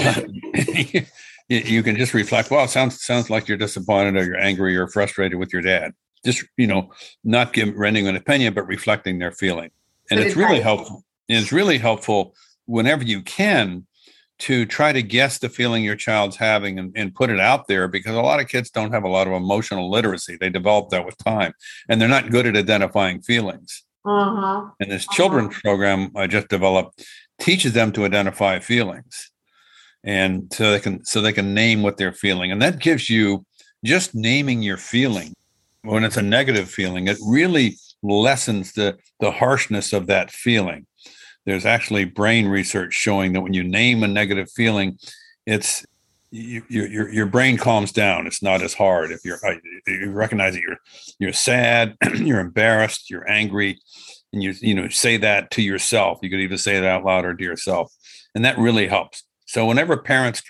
you, 1.56 1.84
can 1.84 1.96
just 1.96 2.14
reflect 2.14 2.52
well 2.52 2.66
it 2.66 2.70
sounds 2.70 3.02
sounds 3.04 3.30
like 3.30 3.48
you're 3.48 3.58
disappointed 3.58 4.16
or 4.16 4.24
you're 4.24 4.40
angry 4.40 4.76
or 4.78 4.88
frustrated 4.88 5.38
with 5.38 5.52
your 5.52 5.62
dad 5.62 5.94
just 6.26 6.44
you 6.58 6.68
know 6.68 6.92
not 7.24 7.54
give 7.54 7.76
rending 7.76 8.08
an 8.08 8.16
opinion 8.16 8.54
but 8.54 8.68
reflecting 8.68 9.20
their 9.20 9.32
feeling 9.32 9.70
and 10.10 10.20
it's 10.20 10.36
really 10.36 10.60
helpful 10.60 11.04
it's 11.28 11.52
really 11.52 11.78
helpful 11.78 12.36
whenever 12.66 13.04
you 13.04 13.22
can 13.22 13.86
to 14.40 14.66
try 14.66 14.92
to 14.92 15.04
guess 15.04 15.38
the 15.38 15.50
feeling 15.50 15.84
your 15.84 15.96
child's 15.96 16.36
having 16.36 16.80
and, 16.80 16.92
and, 16.96 17.14
put 17.14 17.30
it 17.30 17.40
out 17.40 17.68
there 17.68 17.88
because 17.88 18.16
a 18.16 18.22
lot 18.22 18.40
of 18.40 18.48
kids 18.48 18.72
don't 18.72 18.92
have 18.92 19.04
a 19.04 19.08
lot 19.08 19.28
of 19.28 19.34
emotional 19.34 19.88
literacy. 19.88 20.36
They 20.36 20.50
develop 20.50 20.90
that 20.90 21.06
with 21.06 21.16
time 21.18 21.54
and 21.88 22.02
they're 22.02 22.10
not 22.10 22.32
good 22.32 22.48
at 22.48 22.58
identifying 22.58 23.22
feelings. 23.22 23.84
Uh-huh. 24.04 24.66
And 24.80 24.90
this 24.90 25.04
uh-huh. 25.08 25.16
children's 25.16 25.62
program 25.62 26.12
I 26.16 26.26
just 26.26 26.48
developed 26.48 27.06
teaches 27.40 27.74
them 27.74 27.92
to 27.92 28.04
identify 28.04 28.58
feelings 28.58 29.31
and 30.04 30.52
so 30.54 30.72
they 30.72 30.80
can 30.80 31.04
so 31.06 31.22
they 31.22 31.34
can 31.34 31.54
name 31.54 31.84
what 31.84 31.98
they're 31.98 32.14
feeling. 32.14 32.52
And 32.52 32.62
that 32.62 32.80
gives 32.80 33.10
you 33.10 33.46
just 33.84 34.14
naming 34.16 34.62
your 34.62 34.78
feeling 34.78 35.34
when 35.84 36.04
it's 36.04 36.18
a 36.18 36.22
negative 36.22 36.70
feeling, 36.70 37.08
it 37.08 37.18
really 37.26 37.78
lessens 38.04 38.74
the 38.74 38.98
the 39.20 39.32
harshness 39.32 39.94
of 39.94 40.08
that 40.08 40.32
feeling 40.32 40.86
there's 41.46 41.66
actually 41.66 42.06
brain 42.06 42.48
research 42.48 42.94
showing 42.94 43.34
that 43.34 43.42
when 43.42 43.54
you 43.54 43.64
name 43.64 44.04
a 44.04 44.08
negative 44.08 44.50
feeling, 44.52 44.98
it's 45.46 45.86
you, 46.30 46.64
your 46.70 47.12
your 47.12 47.26
brain 47.26 47.58
calms 47.58 47.92
down. 47.92 48.28
It's 48.28 48.44
not 48.44 48.62
as 48.62 48.74
hard 48.74 49.12
if 49.12 49.26
you're 49.26 49.40
uh, 49.46 49.56
you 49.88 50.12
recognize 50.12 50.54
that 50.54 50.62
you're 50.62 50.78
you're 51.20 51.34
sad, 51.34 51.98
you're 52.16 52.40
embarrassed, 52.40 53.10
you're 53.10 53.30
angry, 53.30 53.80
and 54.32 54.42
you 54.42 54.54
you 54.62 54.76
know 54.76 54.88
say 54.88 55.18
that 55.18 55.52
to 55.52 55.62
yourself. 55.62 56.20
You 56.22 56.30
could 56.30 56.40
even 56.40 56.58
say 56.58 56.78
it 56.78 56.86
out 56.86 57.04
loud 57.04 57.26
or 57.26 57.36
to 57.36 57.44
yourself, 57.44 57.92
and 58.36 58.46
that 58.46 58.58
really 58.58 58.88
helps. 58.88 59.24
So 59.52 59.66
whenever 59.66 59.98
parents 59.98 60.42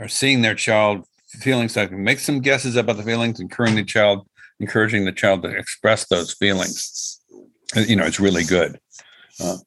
are 0.00 0.08
seeing 0.08 0.42
their 0.42 0.56
child 0.56 1.04
feeling 1.28 1.68
something, 1.68 2.02
make 2.02 2.18
some 2.18 2.40
guesses 2.40 2.74
about 2.74 2.96
the 2.96 3.04
feelings, 3.04 3.38
encouraging 3.38 3.76
the 3.76 3.84
child, 3.84 4.26
encouraging 4.58 5.04
the 5.04 5.12
child 5.12 5.42
to 5.42 5.56
express 5.56 6.08
those 6.08 6.34
feelings. 6.34 7.20
You 7.76 7.94
know, 7.94 8.06
it's 8.06 8.18
really 8.18 8.42
good. 8.42 8.80
Uh, 9.40 9.58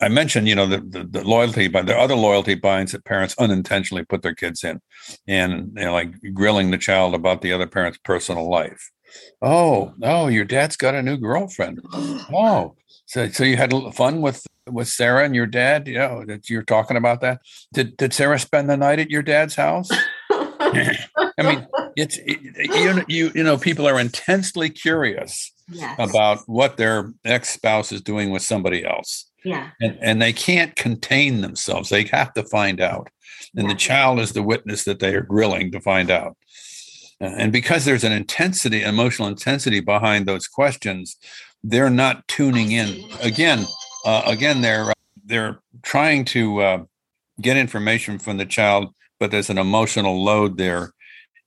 I 0.00 0.08
mentioned, 0.08 0.48
you 0.48 0.54
know, 0.54 0.66
the, 0.66 0.78
the, 0.78 1.04
the 1.04 1.22
loyalty, 1.22 1.68
but 1.68 1.84
the 1.84 1.98
other 1.98 2.14
loyalty 2.14 2.54
binds 2.54 2.92
that 2.92 3.04
parents 3.04 3.34
unintentionally 3.38 4.06
put 4.06 4.22
their 4.22 4.34
kids 4.34 4.64
in, 4.64 4.80
and 5.28 5.74
you 5.76 5.84
know, 5.84 5.92
like 5.92 6.14
grilling 6.32 6.70
the 6.70 6.78
child 6.78 7.14
about 7.14 7.42
the 7.42 7.52
other 7.52 7.66
parent's 7.66 7.98
personal 8.04 8.48
life. 8.48 8.90
Oh, 9.42 9.92
oh, 10.02 10.28
your 10.28 10.46
dad's 10.46 10.78
got 10.78 10.94
a 10.94 11.02
new 11.02 11.18
girlfriend. 11.18 11.82
Oh, 11.92 12.74
so 13.14 13.28
so 13.30 13.44
you 13.44 13.56
had 13.56 13.72
fun 13.94 14.20
with 14.20 14.46
with 14.66 14.88
Sarah 14.88 15.24
and 15.24 15.34
your 15.34 15.46
dad. 15.46 15.88
You 15.88 15.98
know 15.98 16.24
that 16.26 16.50
you're 16.50 16.62
talking 16.62 16.96
about 16.96 17.20
that. 17.22 17.40
Did 17.72 17.96
did 17.96 18.12
Sarah 18.12 18.38
spend 18.38 18.68
the 18.68 18.76
night 18.76 18.98
at 18.98 19.10
your 19.10 19.22
dad's 19.22 19.54
house? 19.54 19.90
I 20.30 20.96
mean, 21.38 21.66
it's 21.96 22.18
it, 22.24 22.40
you 22.56 23.04
you 23.08 23.32
you 23.34 23.42
know 23.42 23.56
people 23.56 23.86
are 23.86 23.98
intensely 23.98 24.68
curious 24.68 25.52
yes. 25.70 25.94
about 25.98 26.40
what 26.46 26.76
their 26.76 27.12
ex 27.24 27.50
spouse 27.50 27.92
is 27.92 28.02
doing 28.02 28.30
with 28.30 28.42
somebody 28.42 28.84
else 28.84 29.30
yeah. 29.44 29.70
And, 29.80 29.98
and 30.00 30.22
they 30.22 30.32
can't 30.32 30.74
contain 30.74 31.42
themselves. 31.42 31.90
They 31.90 32.04
have 32.04 32.32
to 32.34 32.42
find 32.42 32.80
out. 32.80 33.10
And 33.54 33.68
yeah. 33.68 33.74
the 33.74 33.78
child 33.78 34.18
is 34.18 34.32
the 34.32 34.42
witness 34.42 34.84
that 34.84 34.98
they 34.98 35.14
are 35.14 35.20
grilling 35.20 35.70
to 35.72 35.80
find 35.80 36.10
out. 36.10 36.36
And 37.20 37.52
because 37.52 37.84
there's 37.84 38.04
an 38.04 38.12
intensity, 38.12 38.82
emotional 38.82 39.28
intensity 39.28 39.80
behind 39.80 40.26
those 40.26 40.48
questions, 40.48 41.16
they're 41.64 41.90
not 41.90 42.28
tuning 42.28 42.72
in. 42.72 43.02
Again, 43.20 43.64
uh, 44.04 44.22
again, 44.26 44.60
they're 44.60 44.92
they're 45.24 45.58
trying 45.82 46.26
to 46.26 46.60
uh, 46.60 46.84
get 47.40 47.56
information 47.56 48.18
from 48.18 48.36
the 48.36 48.44
child, 48.44 48.94
but 49.18 49.30
there's 49.30 49.50
an 49.50 49.58
emotional 49.58 50.22
load 50.22 50.58
there, 50.58 50.92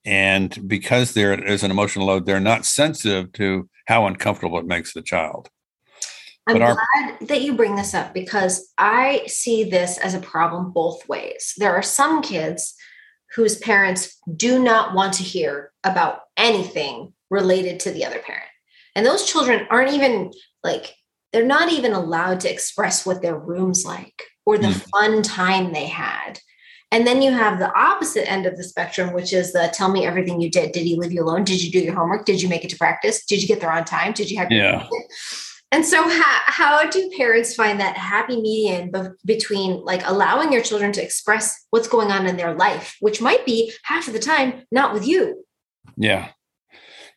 and 0.04 0.68
because 0.68 1.14
there 1.14 1.34
is 1.34 1.64
an 1.64 1.72
emotional 1.72 2.08
load, 2.08 2.26
they're 2.26 2.40
not 2.40 2.66
sensitive 2.66 3.32
to 3.34 3.70
how 3.86 4.08
uncomfortable 4.08 4.58
it 4.58 4.66
makes 4.66 4.94
the 4.94 5.02
child. 5.02 5.50
I'm 6.48 6.62
our- 6.62 6.76
glad 6.76 7.28
that 7.28 7.42
you 7.42 7.54
bring 7.54 7.76
this 7.76 7.94
up 7.94 8.14
because 8.14 8.74
I 8.78 9.24
see 9.28 9.66
this 9.66 9.98
as 9.98 10.14
a 10.14 10.20
problem 10.20 10.72
both 10.72 11.08
ways. 11.08 11.54
There 11.58 11.76
are 11.76 11.84
some 11.84 12.22
kids 12.22 12.74
whose 13.36 13.58
parents 13.58 14.18
do 14.36 14.64
not 14.64 14.96
want 14.96 15.14
to 15.16 15.24
hear 15.24 15.72
about 15.84 16.22
anything 16.38 17.14
related 17.30 17.82
to 17.82 17.92
the 17.92 18.06
other 18.06 18.20
parent. 18.20 18.46
And 18.98 19.06
those 19.06 19.26
children 19.26 19.68
aren't 19.70 19.94
even 19.94 20.32
like, 20.64 20.96
they're 21.32 21.46
not 21.46 21.72
even 21.72 21.94
allowed 21.94 22.40
to 22.42 22.52
express 22.52 23.06
what 23.06 23.22
their 23.22 23.38
room's 23.38 23.86
like 23.86 24.24
or 24.44 24.58
the 24.58 24.70
mm. 24.70 24.86
fun 24.90 25.22
time 25.22 25.72
they 25.72 25.86
had. 25.86 26.40
And 26.92 27.06
then 27.06 27.22
you 27.22 27.32
have 27.32 27.60
the 27.60 27.72
opposite 27.78 28.30
end 28.30 28.48
of 28.48 28.58
the 28.58 28.64
spectrum, 28.64 29.14
which 29.14 29.34
is 29.34 29.54
the 29.54 29.70
tell 29.72 29.92
me 29.92 30.04
everything 30.04 30.42
you 30.42 30.50
did. 30.50 30.72
Did 30.72 30.84
he 30.84 30.96
leave 30.96 31.12
you 31.12 31.24
alone? 31.24 31.44
Did 31.44 31.64
you 31.64 31.72
do 31.72 31.80
your 31.80 31.94
homework? 31.94 32.26
Did 32.26 32.42
you 32.42 32.50
make 32.50 32.64
it 32.64 32.72
to 32.72 32.78
practice? 32.78 33.24
Did 33.24 33.42
you 33.42 33.48
get 33.48 33.60
there 33.62 33.72
on 33.72 33.86
time? 33.86 34.14
Did 34.14 34.32
you 34.32 34.40
have 34.40 34.52
yeah. 34.52 34.88
And 35.72 35.86
so, 35.86 36.02
how, 36.02 36.40
how 36.46 36.90
do 36.90 37.12
parents 37.18 37.54
find 37.54 37.80
that 37.82 37.98
happy 37.98 38.42
median 38.42 38.90
be- 38.90 39.10
between 39.26 39.84
like 39.84 40.02
allowing 40.06 40.52
your 40.52 40.62
children 40.64 40.94
to 40.94 41.04
express 41.04 41.68
what's 41.70 41.90
going 41.90 42.10
on 42.10 42.26
in 42.26 42.38
their 42.38 42.56
life, 42.56 42.96
which 43.02 43.22
might 43.22 43.46
be 43.46 43.74
half 43.84 44.08
of 44.08 44.14
the 44.14 44.20
time 44.20 44.64
not 44.72 44.94
with 44.94 45.06
you? 45.06 45.44
Yeah, 45.98 46.30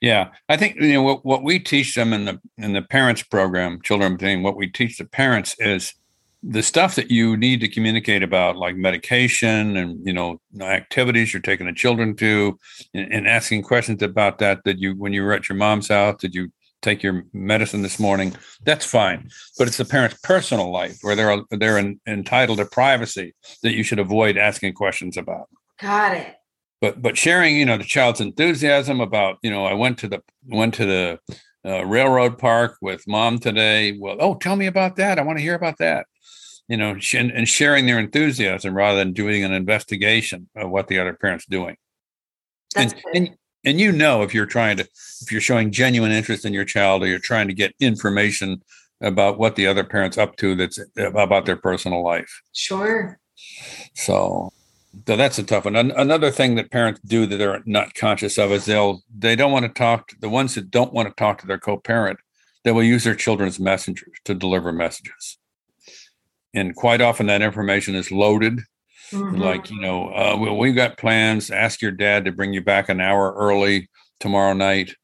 yeah. 0.00 0.30
I 0.49 0.57
think 0.57 0.76
you 0.76 0.95
know 0.95 1.02
what, 1.02 1.25
what 1.25 1.42
we 1.42 1.59
teach 1.59 1.95
them 1.95 2.12
in 2.12 2.25
the 2.25 2.40
in 2.57 2.73
the 2.73 2.83
parents 2.83 3.23
program, 3.23 3.80
children 3.83 4.16
thing. 4.19 4.42
What 4.42 4.57
we 4.57 4.66
teach 4.66 4.99
the 4.99 5.04
parents 5.04 5.54
is 5.59 5.95
the 6.42 6.62
stuff 6.62 6.95
that 6.95 7.11
you 7.11 7.37
need 7.37 7.61
to 7.61 7.69
communicate 7.69 8.23
about, 8.23 8.57
like 8.57 8.76
medication 8.76 9.76
and 9.76 10.04
you 10.07 10.12
know 10.12 10.40
activities 10.61 11.33
you're 11.33 11.42
taking 11.42 11.66
the 11.66 11.73
children 11.73 12.16
to, 12.16 12.59
and, 12.95 13.12
and 13.12 13.28
asking 13.28 13.62
questions 13.62 14.02
about 14.02 14.38
that. 14.38 14.64
That 14.64 14.78
you 14.78 14.95
when 14.95 15.12
you 15.12 15.23
were 15.23 15.33
at 15.33 15.49
your 15.49 15.57
mom's 15.57 15.88
house, 15.88 16.21
did 16.21 16.35
you 16.35 16.50
take 16.83 17.02
your 17.02 17.25
medicine 17.35 17.83
this 17.83 17.99
morning 17.99 18.35
that's 18.64 18.87
fine 18.87 19.28
but 19.59 19.69
it's 19.69 19.76
the 19.76 19.85
parent's 19.85 20.19
personal 20.23 20.71
life 20.71 20.99
where 21.02 21.14
they're 21.14 21.42
they're 21.50 21.76
in, 21.76 22.00
entitled 22.07 22.59
to 22.59 22.64
privacy 22.64 23.35
that 23.62 23.75
you 23.75 23.83
should 23.83 23.99
avoid 23.99 24.38
asking 24.38 24.73
questions 24.73 25.19
about 25.19 25.47
got 25.78 26.16
it 26.16 26.37
but 26.81 27.01
but 27.01 27.17
sharing 27.17 27.57
you 27.57 27.65
know 27.65 27.77
the 27.77 27.85
child's 27.85 28.21
enthusiasm 28.21 29.01
about 29.01 29.39
you 29.43 29.51
know 29.51 29.65
i 29.65 29.75
went 29.75 29.99
to 29.99 30.09
the 30.09 30.23
went 30.49 30.75
to 30.75 30.87
the 30.87 31.19
uh, 31.65 31.85
railroad 31.85 32.39
park 32.39 32.77
with 32.81 33.07
mom 33.07 33.39
today. 33.39 33.97
Well 33.99 34.17
oh 34.21 34.35
tell 34.35 34.57
me 34.57 34.67
about 34.67 34.97
that. 34.97 35.19
I 35.19 35.23
want 35.23 35.39
to 35.39 35.43
hear 35.43 35.55
about 35.55 35.79
that. 35.79 36.07
You 36.69 36.77
know 36.77 36.97
and, 37.15 37.31
and 37.31 37.49
sharing 37.49 37.87
their 37.87 37.99
enthusiasm 37.99 38.75
rather 38.75 38.99
than 38.99 39.13
doing 39.13 39.45
an 39.45 39.53
investigation 39.53 40.49
of 40.57 40.71
what 40.71 40.89
the 40.89 40.99
other 40.99 41.15
parent's 41.15 41.47
doing. 41.47 41.77
And, 42.77 42.95
and, 43.15 43.31
and 43.65 43.81
you 43.81 43.91
know 43.91 44.23
if 44.23 44.33
you're 44.33 44.47
trying 44.47 44.77
to 44.77 44.85
if 45.21 45.33
you're 45.33 45.41
showing 45.41 45.73
genuine 45.73 46.13
interest 46.13 46.45
in 46.45 46.53
your 46.53 46.65
child 46.65 47.03
or 47.03 47.09
you're 47.09 47.19
trying 47.19 47.49
to 47.49 47.55
get 47.55 47.75
information 47.81 48.63
about 49.03 49.39
what 49.39 49.57
the 49.57 49.67
other 49.67 49.83
parent's 49.83 50.19
up 50.19 50.37
to 50.37 50.55
that's 50.55 50.79
about 50.97 51.47
their 51.47 51.57
personal 51.57 52.05
life. 52.05 52.43
Sure. 52.53 53.19
So 53.95 54.53
so 55.07 55.17
that's 55.17 55.39
a 55.39 55.43
tough 55.43 55.65
one 55.65 55.77
another 55.77 56.31
thing 56.31 56.57
that 56.57 56.71
parents 56.71 57.01
do 57.05 57.27
that 57.27 57.37
they're 57.37 57.63
not 57.65 57.95
conscious 57.95 58.39
of 58.39 58.51
is 58.51 58.65
they'll 58.65 59.03
they 59.17 59.37
don't 59.37 59.53
want 59.53 59.65
to 59.65 59.73
talk 59.73 60.09
to 60.09 60.17
the 60.21 60.29
ones 60.29 60.55
that 60.55 60.71
don't 60.71 60.93
want 60.93 61.09
to 61.09 61.15
talk 61.15 61.41
to 61.41 61.47
their 61.47 61.59
co-parent 61.59 62.19
they 62.65 62.73
will 62.73 62.83
use 62.83 63.05
their 63.05 63.15
children's 63.15 63.61
messengers 63.61 64.19
to 64.25 64.35
deliver 64.35 64.73
messages 64.73 65.39
and 66.55 66.75
quite 66.75 67.01
often 67.01 67.27
that 67.27 67.43
information 67.43 67.95
is 67.95 68.11
loaded 68.11 68.61
Mm-hmm. 69.13 69.41
Like, 69.41 69.71
you 69.71 69.81
know, 69.81 70.09
uh, 70.09 70.37
well, 70.39 70.57
we've 70.57 70.75
got 70.75 70.97
plans. 70.97 71.51
Ask 71.51 71.83
your 71.83 71.91
dad 71.91 72.25
to 72.25 72.33
bring 72.33 72.53
you 72.53 72.63
back 72.63 72.89
an 72.89 73.01
hour 73.01 73.35
early 73.37 73.89
tomorrow 74.21 74.53
night, 74.53 74.95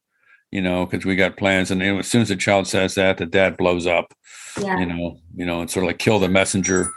you 0.51 0.63
know, 0.63 0.87
because 0.87 1.05
we 1.05 1.17
got 1.17 1.37
plans. 1.37 1.71
And 1.71 1.83
as 1.83 2.07
soon 2.07 2.23
as 2.23 2.29
the 2.29 2.37
child 2.37 2.69
says 2.69 2.95
that, 2.95 3.19
the 3.19 3.27
dad 3.27 3.57
blows 3.57 3.87
up, 3.87 4.15
yeah. 4.61 4.79
you 4.79 4.87
know, 4.87 5.19
you 5.35 5.45
know, 5.45 5.61
and 5.61 5.71
sort 5.71 5.85
of 5.85 5.89
like 5.89 5.99
kill 5.99 6.19
the 6.19 6.29
messenger 6.29 6.93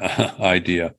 uh, 0.00 0.30
idea. 0.40 0.94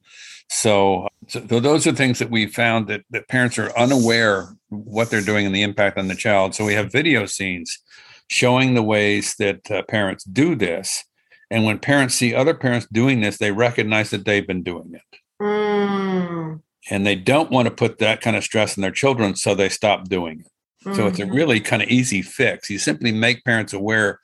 So, 0.49 1.07
so 1.27 1.39
those 1.39 1.87
are 1.87 1.91
things 1.91 2.19
that 2.19 2.29
we 2.29 2.45
found 2.45 2.87
that, 2.87 3.01
that 3.09 3.27
parents 3.27 3.57
are 3.57 3.75
unaware 3.77 4.49
what 4.69 5.09
they're 5.09 5.21
doing 5.21 5.45
and 5.45 5.55
the 5.55 5.63
impact 5.63 5.97
on 5.97 6.07
the 6.07 6.15
child. 6.15 6.55
So 6.55 6.65
we 6.65 6.73
have 6.73 6.91
video 6.91 7.25
scenes 7.25 7.79
showing 8.27 8.73
the 8.73 8.83
ways 8.83 9.35
that 9.35 9.69
uh, 9.71 9.83
parents 9.83 10.23
do 10.23 10.55
this. 10.55 11.03
And 11.51 11.65
when 11.65 11.79
parents 11.79 12.15
see 12.15 12.33
other 12.33 12.53
parents 12.53 12.87
doing 12.91 13.21
this, 13.21 13.37
they 13.37 13.51
recognize 13.51 14.09
that 14.09 14.25
they've 14.25 14.45
been 14.45 14.63
doing 14.63 14.93
it. 14.93 15.19
Mm. 15.41 16.61
And 16.89 17.05
they 17.05 17.15
don't 17.15 17.51
want 17.51 17.67
to 17.67 17.73
put 17.73 17.99
that 17.99 18.21
kind 18.21 18.35
of 18.35 18.43
stress 18.43 18.77
on 18.77 18.81
their 18.81 18.91
children, 18.91 19.35
so 19.35 19.55
they 19.55 19.69
stop 19.69 20.05
doing 20.05 20.41
it. 20.41 20.87
Mm-hmm. 20.87 20.95
So 20.95 21.07
it's 21.07 21.19
a 21.19 21.23
mm-hmm. 21.23 21.35
really 21.35 21.59
kind 21.59 21.81
of 21.81 21.89
easy 21.89 22.21
fix. 22.21 22.69
You 22.69 22.79
simply 22.79 23.11
make 23.11 23.43
parents 23.43 23.73
aware 23.73 24.19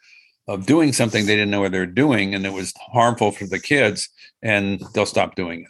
of 0.47 0.65
doing 0.65 0.93
something 0.93 1.25
they 1.25 1.35
didn't 1.35 1.51
know 1.51 1.61
what 1.61 1.71
they're 1.71 1.85
doing 1.85 2.33
and 2.35 2.45
it 2.45 2.53
was 2.53 2.73
harmful 2.91 3.31
for 3.31 3.45
the 3.45 3.59
kids, 3.59 4.09
and 4.41 4.81
they'll 4.93 5.05
stop 5.05 5.35
doing 5.35 5.61
it. 5.61 5.67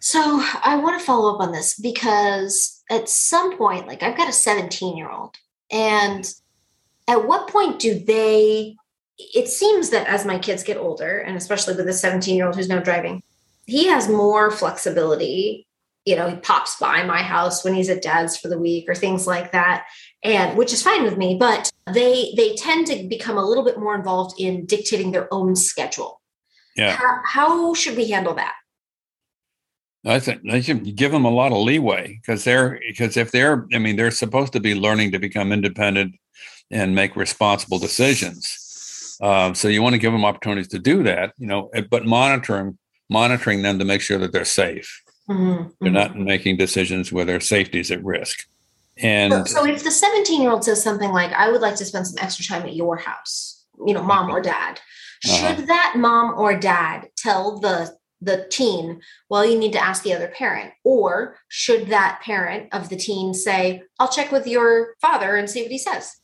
So 0.00 0.42
I 0.62 0.76
want 0.76 0.98
to 0.98 1.04
follow 1.04 1.34
up 1.34 1.40
on 1.40 1.52
this 1.52 1.78
because 1.78 2.82
at 2.90 3.08
some 3.08 3.56
point, 3.56 3.86
like 3.86 4.02
I've 4.02 4.16
got 4.16 4.28
a 4.28 4.32
17 4.32 4.96
year 4.96 5.10
old, 5.10 5.36
and 5.70 6.30
at 7.08 7.26
what 7.26 7.48
point 7.48 7.78
do 7.78 7.98
they? 7.98 8.76
It 9.18 9.48
seems 9.48 9.90
that 9.90 10.06
as 10.06 10.24
my 10.24 10.38
kids 10.38 10.62
get 10.62 10.76
older, 10.76 11.18
and 11.18 11.36
especially 11.36 11.74
with 11.74 11.88
a 11.88 11.92
17 11.92 12.36
year 12.36 12.46
old 12.46 12.56
who's 12.56 12.68
now 12.68 12.78
driving, 12.78 13.22
he 13.66 13.86
has 13.88 14.08
more 14.08 14.50
flexibility. 14.50 15.66
You 16.04 16.16
know, 16.16 16.30
he 16.30 16.36
pops 16.36 16.76
by 16.76 17.02
my 17.02 17.20
house 17.20 17.64
when 17.64 17.74
he's 17.74 17.90
at 17.90 18.02
dad's 18.02 18.36
for 18.36 18.48
the 18.48 18.58
week 18.58 18.88
or 18.88 18.94
things 18.94 19.26
like 19.26 19.52
that, 19.52 19.86
and 20.22 20.56
which 20.56 20.72
is 20.72 20.82
fine 20.82 21.02
with 21.02 21.18
me. 21.18 21.36
But 21.38 21.70
they 21.92 22.32
they 22.36 22.54
tend 22.54 22.86
to 22.86 23.06
become 23.08 23.36
a 23.36 23.44
little 23.44 23.64
bit 23.64 23.78
more 23.78 23.94
involved 23.94 24.40
in 24.40 24.64
dictating 24.64 25.10
their 25.10 25.32
own 25.32 25.56
schedule. 25.56 26.20
Yeah. 26.76 26.92
How, 26.92 27.20
how 27.24 27.74
should 27.74 27.96
we 27.96 28.08
handle 28.08 28.34
that? 28.34 28.54
I 30.06 30.20
think 30.20 30.42
they 30.42 30.60
should 30.60 30.96
give 30.96 31.12
them 31.12 31.24
a 31.24 31.30
lot 31.30 31.52
of 31.52 31.58
leeway 31.58 32.20
because 32.20 32.44
they're 32.44 32.80
because 32.86 33.16
if 33.16 33.30
they're 33.32 33.66
I 33.72 33.78
mean 33.78 33.96
they're 33.96 34.10
supposed 34.10 34.52
to 34.52 34.60
be 34.60 34.74
learning 34.74 35.12
to 35.12 35.18
become 35.18 35.52
independent 35.52 36.14
and 36.70 36.94
make 36.94 37.16
responsible 37.16 37.78
decisions. 37.78 39.16
Um, 39.20 39.54
so 39.54 39.66
you 39.66 39.82
want 39.82 39.94
to 39.94 39.98
give 39.98 40.12
them 40.12 40.24
opportunities 40.24 40.68
to 40.68 40.78
do 40.78 41.02
that, 41.02 41.32
you 41.38 41.46
know, 41.46 41.70
eh, 41.74 41.82
but 41.90 42.06
monitoring 42.06 42.78
monitoring 43.10 43.62
them 43.62 43.78
to 43.78 43.84
make 43.84 44.00
sure 44.00 44.18
that 44.18 44.32
they're 44.32 44.44
safe. 44.44 45.02
Mm-hmm. 45.28 45.70
They're 45.80 45.92
not 45.92 46.10
mm-hmm. 46.12 46.24
making 46.24 46.56
decisions 46.56 47.12
where 47.12 47.24
their 47.24 47.40
safety 47.40 47.80
is 47.80 47.90
at 47.90 48.04
risk. 48.04 48.46
And 48.96 49.32
so, 49.48 49.62
so 49.62 49.66
if 49.66 49.84
the 49.84 49.90
17 49.90 50.40
year 50.40 50.50
old 50.50 50.64
says 50.64 50.82
something 50.82 51.10
like, 51.10 51.32
"I 51.32 51.50
would 51.50 51.60
like 51.60 51.76
to 51.76 51.84
spend 51.84 52.06
some 52.06 52.22
extra 52.22 52.44
time 52.44 52.66
at 52.66 52.74
your 52.74 52.96
house," 52.96 53.64
you 53.86 53.94
know, 53.94 54.02
mom 54.02 54.30
or 54.30 54.40
dad, 54.40 54.80
uh-huh. 55.24 55.56
should 55.56 55.66
that 55.68 55.94
mom 55.96 56.34
or 56.36 56.58
dad 56.58 57.08
tell 57.16 57.58
the 57.58 57.96
the 58.20 58.46
teen, 58.50 59.00
well, 59.28 59.44
you 59.44 59.58
need 59.58 59.72
to 59.72 59.82
ask 59.82 60.02
the 60.02 60.12
other 60.12 60.28
parent? 60.28 60.72
Or 60.84 61.36
should 61.48 61.88
that 61.88 62.20
parent 62.22 62.68
of 62.72 62.88
the 62.88 62.96
teen 62.96 63.34
say, 63.34 63.82
I'll 63.98 64.08
check 64.08 64.32
with 64.32 64.46
your 64.46 64.94
father 65.00 65.36
and 65.36 65.48
see 65.48 65.62
what 65.62 65.70
he 65.70 65.78
says? 65.78 66.16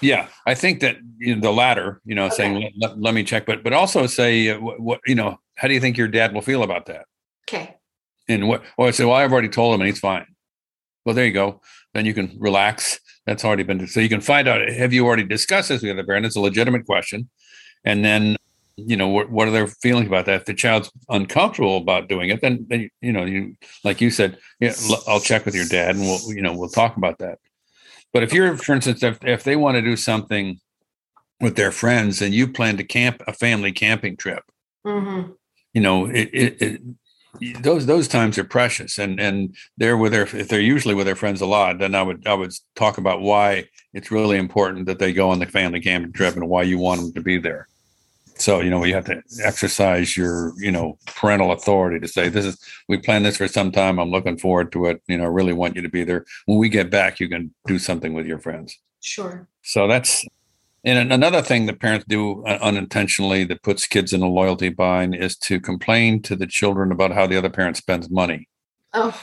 Yeah, 0.00 0.28
I 0.46 0.54
think 0.54 0.80
that 0.80 0.96
you 1.18 1.34
know, 1.34 1.40
the 1.40 1.52
latter, 1.52 2.00
you 2.04 2.14
know, 2.14 2.26
okay. 2.26 2.36
saying 2.36 2.72
let, 2.78 3.00
let, 3.00 3.14
me 3.14 3.24
check, 3.24 3.46
but 3.46 3.64
but 3.64 3.72
also 3.72 4.06
say 4.06 4.50
uh, 4.50 4.60
what, 4.60 4.78
what, 4.78 5.00
you 5.06 5.16
know, 5.16 5.40
how 5.56 5.66
do 5.66 5.74
you 5.74 5.80
think 5.80 5.96
your 5.96 6.06
dad 6.06 6.32
will 6.32 6.42
feel 6.42 6.62
about 6.62 6.86
that? 6.86 7.06
Okay. 7.48 7.76
And 8.28 8.46
what? 8.46 8.62
Well, 8.76 8.86
I 8.86 8.92
say, 8.92 9.04
well, 9.04 9.16
I've 9.16 9.32
already 9.32 9.48
told 9.48 9.74
him, 9.74 9.80
and 9.80 9.88
he's 9.88 9.98
fine. 9.98 10.26
Well, 11.04 11.16
there 11.16 11.26
you 11.26 11.32
go. 11.32 11.62
Then 11.94 12.06
you 12.06 12.14
can 12.14 12.36
relax. 12.38 13.00
That's 13.26 13.44
already 13.44 13.64
been 13.64 13.88
so 13.88 13.98
you 13.98 14.08
can 14.08 14.20
find 14.20 14.46
out. 14.46 14.68
Have 14.68 14.92
you 14.92 15.04
already 15.04 15.24
discussed 15.24 15.68
this 15.68 15.82
with 15.82 15.88
the 15.88 15.98
other 15.98 16.06
parent? 16.06 16.26
It's 16.26 16.36
a 16.36 16.40
legitimate 16.40 16.86
question, 16.86 17.28
and 17.84 18.04
then 18.04 18.36
you 18.78 18.96
know 18.96 19.08
what, 19.08 19.30
what 19.30 19.48
are 19.48 19.50
their 19.50 19.66
feelings 19.66 20.06
about 20.06 20.26
that? 20.26 20.40
If 20.40 20.44
the 20.46 20.54
child's 20.54 20.90
uncomfortable 21.08 21.78
about 21.78 22.08
doing 22.08 22.30
it 22.30 22.40
then, 22.40 22.66
then 22.68 22.90
you 23.00 23.12
know 23.12 23.24
you 23.24 23.56
like 23.84 24.00
you 24.00 24.10
said 24.10 24.38
yeah 24.60 24.74
i'll 25.06 25.20
check 25.20 25.44
with 25.44 25.54
your 25.54 25.66
dad 25.66 25.96
and 25.96 26.04
we'll 26.04 26.34
you 26.34 26.42
know 26.42 26.52
we'll 26.52 26.68
talk 26.68 26.96
about 26.96 27.18
that. 27.18 27.38
But 28.12 28.22
if 28.22 28.32
you're 28.32 28.56
for 28.56 28.74
instance 28.74 29.02
if, 29.02 29.18
if 29.24 29.42
they 29.42 29.56
want 29.56 29.74
to 29.76 29.82
do 29.82 29.96
something 29.96 30.60
with 31.40 31.56
their 31.56 31.72
friends 31.72 32.22
and 32.22 32.32
you 32.34 32.48
plan 32.48 32.76
to 32.76 32.84
camp 32.84 33.22
a 33.26 33.32
family 33.32 33.72
camping 33.72 34.16
trip 34.16 34.42
mm-hmm. 34.86 35.32
you 35.72 35.80
know 35.80 36.06
it, 36.06 36.30
it, 36.32 36.62
it, 36.62 37.62
those 37.62 37.86
those 37.86 38.08
times 38.08 38.38
are 38.38 38.44
precious 38.44 38.98
and 38.98 39.20
and 39.20 39.54
they're 39.76 39.96
with 39.96 40.12
their 40.12 40.22
if 40.22 40.48
they're 40.48 40.60
usually 40.60 40.94
with 40.94 41.06
their 41.06 41.14
friends 41.14 41.40
a 41.40 41.46
lot 41.46 41.78
then 41.78 41.94
i 41.94 42.02
would 42.02 42.26
i 42.26 42.34
would 42.34 42.52
talk 42.74 42.98
about 42.98 43.20
why 43.20 43.64
it's 43.92 44.10
really 44.10 44.36
important 44.36 44.86
that 44.86 44.98
they 44.98 45.12
go 45.12 45.30
on 45.30 45.38
the 45.38 45.46
family 45.46 45.80
camping 45.80 46.12
trip 46.12 46.34
and 46.34 46.48
why 46.48 46.62
you 46.62 46.78
want 46.78 47.00
them 47.00 47.12
to 47.12 47.20
be 47.20 47.38
there 47.38 47.68
so 48.40 48.60
you 48.60 48.70
know 48.70 48.84
you 48.84 48.94
have 48.94 49.06
to 49.06 49.22
exercise 49.42 50.16
your 50.16 50.52
you 50.58 50.70
know 50.70 50.98
parental 51.06 51.52
authority 51.52 51.98
to 52.00 52.08
say 52.08 52.28
this 52.28 52.44
is 52.44 52.58
we 52.88 52.98
planned 52.98 53.24
this 53.24 53.36
for 53.36 53.48
some 53.48 53.72
time. 53.72 53.98
I'm 53.98 54.10
looking 54.10 54.38
forward 54.38 54.72
to 54.72 54.86
it. 54.86 55.02
You 55.08 55.18
know 55.18 55.24
I 55.24 55.28
really 55.28 55.52
want 55.52 55.76
you 55.76 55.82
to 55.82 55.88
be 55.88 56.04
there. 56.04 56.24
When 56.46 56.58
we 56.58 56.68
get 56.68 56.90
back 56.90 57.20
you 57.20 57.28
can 57.28 57.54
do 57.66 57.78
something 57.78 58.14
with 58.14 58.26
your 58.26 58.38
friends. 58.38 58.78
Sure. 59.00 59.48
So 59.62 59.86
that's 59.88 60.24
and 60.84 61.12
another 61.12 61.42
thing 61.42 61.66
that 61.66 61.80
parents 61.80 62.06
do 62.08 62.44
uh, 62.46 62.58
unintentionally 62.62 63.44
that 63.44 63.62
puts 63.62 63.86
kids 63.86 64.12
in 64.12 64.22
a 64.22 64.28
loyalty 64.28 64.68
bind 64.68 65.14
is 65.14 65.36
to 65.38 65.60
complain 65.60 66.22
to 66.22 66.36
the 66.36 66.46
children 66.46 66.92
about 66.92 67.12
how 67.12 67.26
the 67.26 67.36
other 67.36 67.50
parent 67.50 67.76
spends 67.76 68.10
money. 68.10 68.48
Oh. 68.92 69.20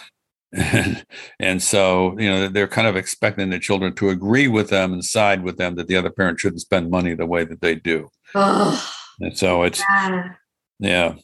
And 1.39 1.62
so 1.62 2.17
you 2.19 2.30
know 2.30 2.47
they're 2.47 2.67
kind 2.67 2.88
of 2.88 2.95
expecting 2.95 3.49
the 3.49 3.60
children 3.60 3.93
to 3.95 4.10
agree 4.10 4.47
with 4.47 4.69
them 4.69 4.93
and 4.93 5.04
side 5.04 5.43
with 5.43 5.58
them 5.58 5.75
that 5.75 5.88
the 5.88 5.97
other 5.97 6.10
parent 6.10 6.39
shouldn't 6.39 6.62
spend 6.62 6.89
money 6.89 7.13
the 7.13 7.25
way 7.25 7.43
that 7.45 7.62
they 7.62 7.75
do. 7.75 8.10
Oh 8.34 8.94
and 9.19 9.38
so 9.38 9.63
it's 9.63 9.80
yeah. 9.80 10.34
yeah, 10.80 11.15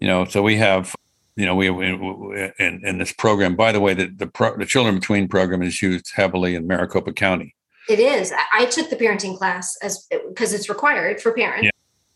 you 0.00 0.08
know, 0.08 0.24
so 0.24 0.42
we 0.42 0.56
have, 0.56 0.94
you 1.36 1.46
know, 1.46 1.54
we 1.54 1.68
in 1.68 2.80
in 2.84 2.98
this 2.98 3.12
program. 3.12 3.56
By 3.56 3.72
the 3.72 3.80
way, 3.80 3.94
the 3.94 4.06
the, 4.06 4.26
pro, 4.26 4.56
the 4.56 4.66
Children 4.66 4.96
Between 4.96 5.28
program 5.28 5.62
is 5.62 5.80
used 5.82 6.12
heavily 6.14 6.54
in 6.54 6.66
Maricopa 6.66 7.12
County. 7.12 7.54
It 7.88 7.98
is. 7.98 8.32
I 8.54 8.66
took 8.66 8.90
the 8.90 8.96
parenting 8.96 9.36
class 9.36 9.76
as 9.82 10.06
because 10.28 10.52
it's 10.52 10.68
required 10.68 11.20
for 11.20 11.32
parents, 11.32 11.64
yeah. 11.64 11.70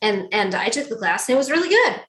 and 0.08 0.28
and 0.32 0.54
I 0.54 0.68
took 0.68 0.88
the 0.88 0.96
class 0.96 1.28
and 1.28 1.34
it 1.34 1.38
was 1.38 1.50
really 1.50 1.68
good. 1.68 2.00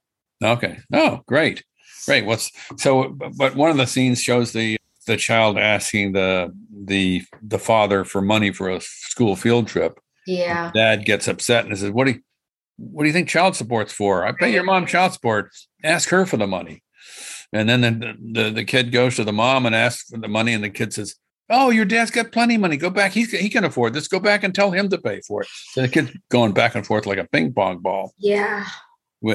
Okay. 0.44 0.80
Oh, 0.94 1.22
great, 1.28 1.64
great. 2.06 2.26
What's 2.26 2.52
so? 2.78 3.10
But 3.10 3.56
one 3.56 3.72
of 3.72 3.78
the 3.78 3.88
scenes 3.88 4.22
shows 4.22 4.52
the 4.54 4.78
the 5.08 5.18
child 5.18 5.58
asking 5.58 6.14
the 6.14 6.54
the 6.86 7.24
the 7.42 7.60
father 7.60 8.04
for 8.04 8.22
money 8.22 8.52
for 8.52 8.70
a 8.70 8.82
school 8.82 9.36
field 9.36 9.68
trip. 9.68 10.00
Yeah. 10.28 10.72
Dad 10.74 11.06
gets 11.06 11.28
upset 11.28 11.66
and 11.66 11.78
says, 11.78 11.92
"What 11.92 12.06
do 12.06 12.14
you, 12.14 12.22
what 12.78 13.04
do 13.04 13.08
you 13.08 13.14
think 13.14 13.30
child 13.30 13.56
support's 13.56 13.94
for? 13.94 14.26
I 14.26 14.32
pay 14.32 14.52
your 14.52 14.64
mom 14.64 14.86
child 14.86 15.14
support. 15.14 15.52
Ask 15.84 16.10
her 16.10 16.26
for 16.26 16.38
the 16.38 16.48
money. 16.48 16.84
And 17.54 17.70
then 17.70 17.82
the, 17.82 18.16
the, 18.20 18.50
the 18.50 18.66
kid 18.66 18.92
goes 18.92 19.16
to 19.16 19.24
the 19.24 19.34
mom 19.34 19.66
and 19.66 19.76
asks 19.76 20.10
for 20.10 20.18
the 20.18 20.28
money, 20.28 20.54
and 20.54 20.64
the 20.64 20.70
kid 20.70 20.94
says, 20.94 21.16
"Oh, 21.50 21.70
your 21.70 21.86
dad's 21.86 22.12
got 22.12 22.32
plenty 22.32 22.56
of 22.56 22.62
money. 22.62 22.76
Go 22.76 22.90
back. 22.90 23.14
He 23.14 23.24
he 23.24 23.50
can 23.50 23.64
afford 23.64 23.94
this. 23.94 24.08
Go 24.08 24.20
back 24.20 24.44
and 24.44 24.54
tell 24.54 24.72
him 24.72 24.90
to 24.90 24.98
pay 24.98 25.22
for 25.22 25.44
it." 25.44 25.48
So 25.72 25.82
the 25.82 25.88
kid's 25.88 26.12
going 26.30 26.52
back 26.52 26.76
and 26.76 26.86
forth 26.86 27.06
like 27.06 27.20
a 27.20 27.28
ping 27.32 27.54
pong 27.54 27.80
ball. 27.80 28.14
Yeah. 28.18 28.66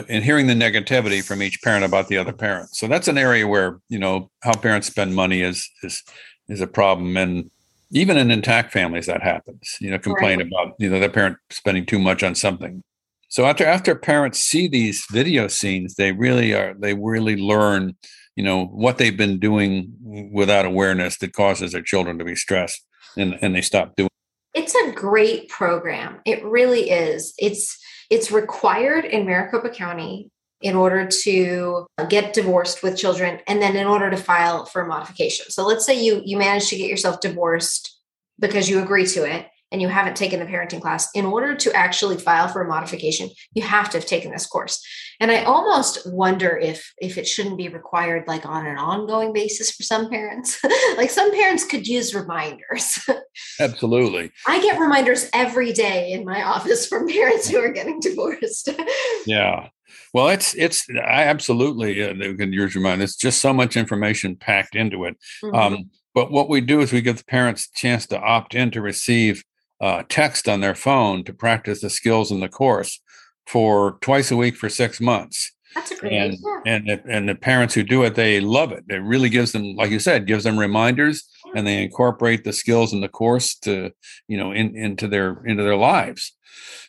And 0.08 0.22
hearing 0.22 0.46
the 0.46 0.54
negativity 0.54 1.24
from 1.24 1.42
each 1.42 1.62
parent 1.62 1.84
about 1.84 2.08
the 2.08 2.18
other 2.18 2.32
parent. 2.32 2.74
So 2.74 2.86
that's 2.86 3.08
an 3.08 3.18
area 3.18 3.48
where 3.48 3.80
you 3.88 3.98
know 3.98 4.30
how 4.42 4.54
parents 4.54 4.88
spend 4.88 5.14
money 5.14 5.40
is 5.42 5.68
is 5.82 6.02
is 6.48 6.60
a 6.60 6.66
problem, 6.66 7.16
and 7.16 7.50
even 7.92 8.16
in 8.16 8.30
intact 8.30 8.72
families 8.72 9.06
that 9.06 9.22
happens. 9.22 9.78
You 9.80 9.92
know, 9.92 9.98
complain 9.98 10.38
right. 10.40 10.46
about 10.46 10.74
you 10.78 10.90
know 10.90 11.00
their 11.00 11.08
parent 11.08 11.38
spending 11.48 11.86
too 11.86 11.98
much 11.98 12.22
on 12.22 12.34
something 12.34 12.82
so 13.30 13.46
after 13.46 13.64
after 13.64 13.94
parents 13.94 14.40
see 14.40 14.66
these 14.66 15.06
video 15.10 15.46
scenes, 15.46 15.94
they 15.94 16.10
really 16.10 16.52
are 16.52 16.74
they 16.76 16.94
really 16.94 17.36
learn, 17.36 17.96
you 18.34 18.42
know, 18.42 18.66
what 18.66 18.98
they've 18.98 19.16
been 19.16 19.38
doing 19.38 19.92
without 20.32 20.66
awareness 20.66 21.16
that 21.18 21.32
causes 21.32 21.70
their 21.72 21.82
children 21.82 22.18
to 22.18 22.24
be 22.24 22.34
stressed 22.34 22.84
and, 23.16 23.38
and 23.40 23.54
they 23.54 23.60
stop 23.62 23.94
doing. 23.94 24.10
It's 24.52 24.74
a 24.74 24.90
great 24.92 25.48
program. 25.48 26.18
It 26.26 26.44
really 26.44 26.90
is. 26.90 27.32
It's 27.38 27.78
it's 28.10 28.32
required 28.32 29.04
in 29.04 29.26
Maricopa 29.26 29.70
County 29.70 30.32
in 30.60 30.74
order 30.74 31.06
to 31.06 31.86
get 32.08 32.32
divorced 32.32 32.82
with 32.82 32.98
children 32.98 33.38
and 33.46 33.62
then 33.62 33.76
in 33.76 33.86
order 33.86 34.10
to 34.10 34.16
file 34.16 34.64
for 34.64 34.82
a 34.82 34.88
modification. 34.88 35.46
So 35.50 35.64
let's 35.64 35.86
say 35.86 36.02
you 36.02 36.20
you 36.24 36.36
manage 36.36 36.68
to 36.70 36.76
get 36.76 36.90
yourself 36.90 37.20
divorced 37.20 37.96
because 38.40 38.68
you 38.68 38.82
agree 38.82 39.06
to 39.06 39.24
it 39.24 39.46
and 39.72 39.80
you 39.80 39.88
haven't 39.88 40.16
taken 40.16 40.40
the 40.40 40.46
parenting 40.46 40.80
class, 40.80 41.08
in 41.14 41.24
order 41.24 41.54
to 41.54 41.72
actually 41.74 42.16
file 42.16 42.48
for 42.48 42.62
a 42.62 42.68
modification, 42.68 43.30
you 43.54 43.62
have 43.62 43.88
to 43.90 43.98
have 43.98 44.06
taken 44.06 44.32
this 44.32 44.46
course. 44.46 44.84
And 45.20 45.30
I 45.30 45.44
almost 45.44 46.10
wonder 46.10 46.56
if 46.56 46.92
if 46.98 47.18
it 47.18 47.28
shouldn't 47.28 47.58
be 47.58 47.68
required 47.68 48.26
like 48.26 48.46
on 48.46 48.66
an 48.66 48.78
ongoing 48.78 49.32
basis 49.32 49.70
for 49.70 49.82
some 49.82 50.08
parents. 50.08 50.58
like 50.96 51.10
some 51.10 51.30
parents 51.30 51.64
could 51.64 51.86
use 51.86 52.14
reminders. 52.14 52.98
Absolutely. 53.60 54.32
I 54.46 54.62
get 54.62 54.80
reminders 54.80 55.28
every 55.34 55.72
day 55.72 56.12
in 56.12 56.24
my 56.24 56.42
office 56.42 56.86
from 56.86 57.06
parents 57.06 57.48
who 57.48 57.58
are 57.58 57.72
getting 57.72 58.00
divorced. 58.00 58.70
yeah. 59.26 59.68
Well, 60.14 60.28
it's 60.28 60.54
it's 60.54 60.88
I 60.90 61.24
absolutely 61.24 62.02
uh, 62.02 62.14
can 62.36 62.52
use 62.52 62.74
your 62.74 62.82
mind. 62.82 63.02
It's 63.02 63.16
just 63.16 63.40
so 63.40 63.52
much 63.52 63.76
information 63.76 64.36
packed 64.36 64.74
into 64.74 65.04
it. 65.04 65.16
Mm-hmm. 65.44 65.54
Um, 65.54 65.90
but 66.14 66.32
what 66.32 66.48
we 66.48 66.60
do 66.60 66.80
is 66.80 66.92
we 66.92 67.02
give 67.02 67.18
the 67.18 67.24
parents 67.24 67.68
a 67.68 67.78
chance 67.78 68.06
to 68.06 68.18
opt 68.18 68.54
in 68.54 68.70
to 68.72 68.80
receive 68.80 69.44
uh, 69.80 70.02
text 70.08 70.48
on 70.48 70.60
their 70.60 70.74
phone 70.74 71.24
to 71.24 71.32
practice 71.32 71.80
the 71.80 71.90
skills 71.90 72.30
in 72.30 72.40
the 72.40 72.48
course 72.48 73.00
for 73.46 73.98
twice 74.00 74.30
a 74.30 74.36
week 74.36 74.56
for 74.56 74.68
six 74.68 75.00
months. 75.00 75.52
That's 75.74 75.92
a 75.92 75.96
great 75.96 76.12
and, 76.12 76.32
idea. 76.32 76.62
And 76.66 76.88
the, 76.88 77.02
and 77.08 77.28
the 77.28 77.34
parents 77.34 77.74
who 77.74 77.82
do 77.82 78.02
it, 78.02 78.14
they 78.14 78.40
love 78.40 78.72
it. 78.72 78.84
It 78.88 79.02
really 79.02 79.28
gives 79.28 79.52
them, 79.52 79.76
like 79.76 79.90
you 79.90 80.00
said, 80.00 80.26
gives 80.26 80.44
them 80.44 80.58
reminders, 80.58 81.28
and 81.54 81.66
they 81.66 81.82
incorporate 81.82 82.44
the 82.44 82.52
skills 82.52 82.92
in 82.92 83.00
the 83.00 83.08
course 83.08 83.54
to, 83.60 83.92
you 84.26 84.36
know, 84.36 84.52
in, 84.52 84.76
into 84.76 85.06
their 85.06 85.42
into 85.44 85.62
their 85.62 85.76
lives. 85.76 86.36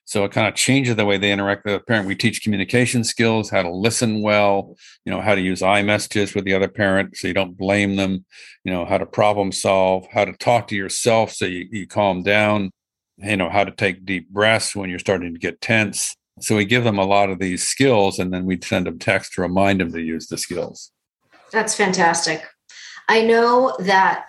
So 0.06 0.26
it 0.26 0.32
kind 0.32 0.48
of 0.48 0.56
changes 0.56 0.96
the 0.96 1.06
way 1.06 1.18
they 1.18 1.32
interact 1.32 1.64
with 1.64 1.76
the 1.76 1.80
parent. 1.80 2.08
We 2.08 2.16
teach 2.16 2.44
communication 2.44 3.04
skills, 3.04 3.50
how 3.50 3.62
to 3.62 3.72
listen 3.72 4.22
well, 4.22 4.76
you 5.06 5.12
know, 5.12 5.22
how 5.22 5.36
to 5.36 5.42
use 5.42 5.62
I 5.62 5.84
messages 5.84 6.34
with 6.34 6.44
the 6.46 6.54
other 6.54 6.68
parent 6.68 7.16
so 7.16 7.28
you 7.28 7.34
don't 7.34 7.56
blame 7.58 7.96
them, 7.96 8.26
you 8.64 8.74
know, 8.74 8.84
how 8.84 8.98
to 8.98 9.06
problem 9.06 9.52
solve, 9.52 10.08
how 10.12 10.26
to 10.26 10.34
talk 10.34 10.68
to 10.68 10.76
yourself 10.76 11.32
so 11.32 11.46
you, 11.46 11.68
you 11.72 11.88
calm 11.88 12.24
down, 12.24 12.72
you 13.18 13.38
know 13.38 13.50
how 13.50 13.64
to 13.64 13.72
take 13.72 14.06
deep 14.06 14.30
breaths 14.30 14.76
when 14.76 14.90
you're 14.90 15.00
starting 15.00 15.34
to 15.34 15.40
get 15.40 15.62
tense 15.62 16.16
so 16.40 16.56
we 16.56 16.66
give 16.66 16.84
them 16.84 16.98
a 16.98 17.06
lot 17.06 17.30
of 17.30 17.40
these 17.40 17.68
skills 17.68 18.18
and 18.18 18.34
then 18.34 18.46
we 18.46 18.60
send 18.62 18.88
them 18.88 18.98
text 18.98 19.34
to 19.34 19.42
remind 19.42 19.80
them 19.80 19.92
to 19.92 20.02
use 20.02 20.28
the 20.28 20.38
skills 20.38 20.92
That's 21.52 21.76
fantastic. 21.76 22.48
I 23.10 23.24
know 23.24 23.76
that 23.80 24.28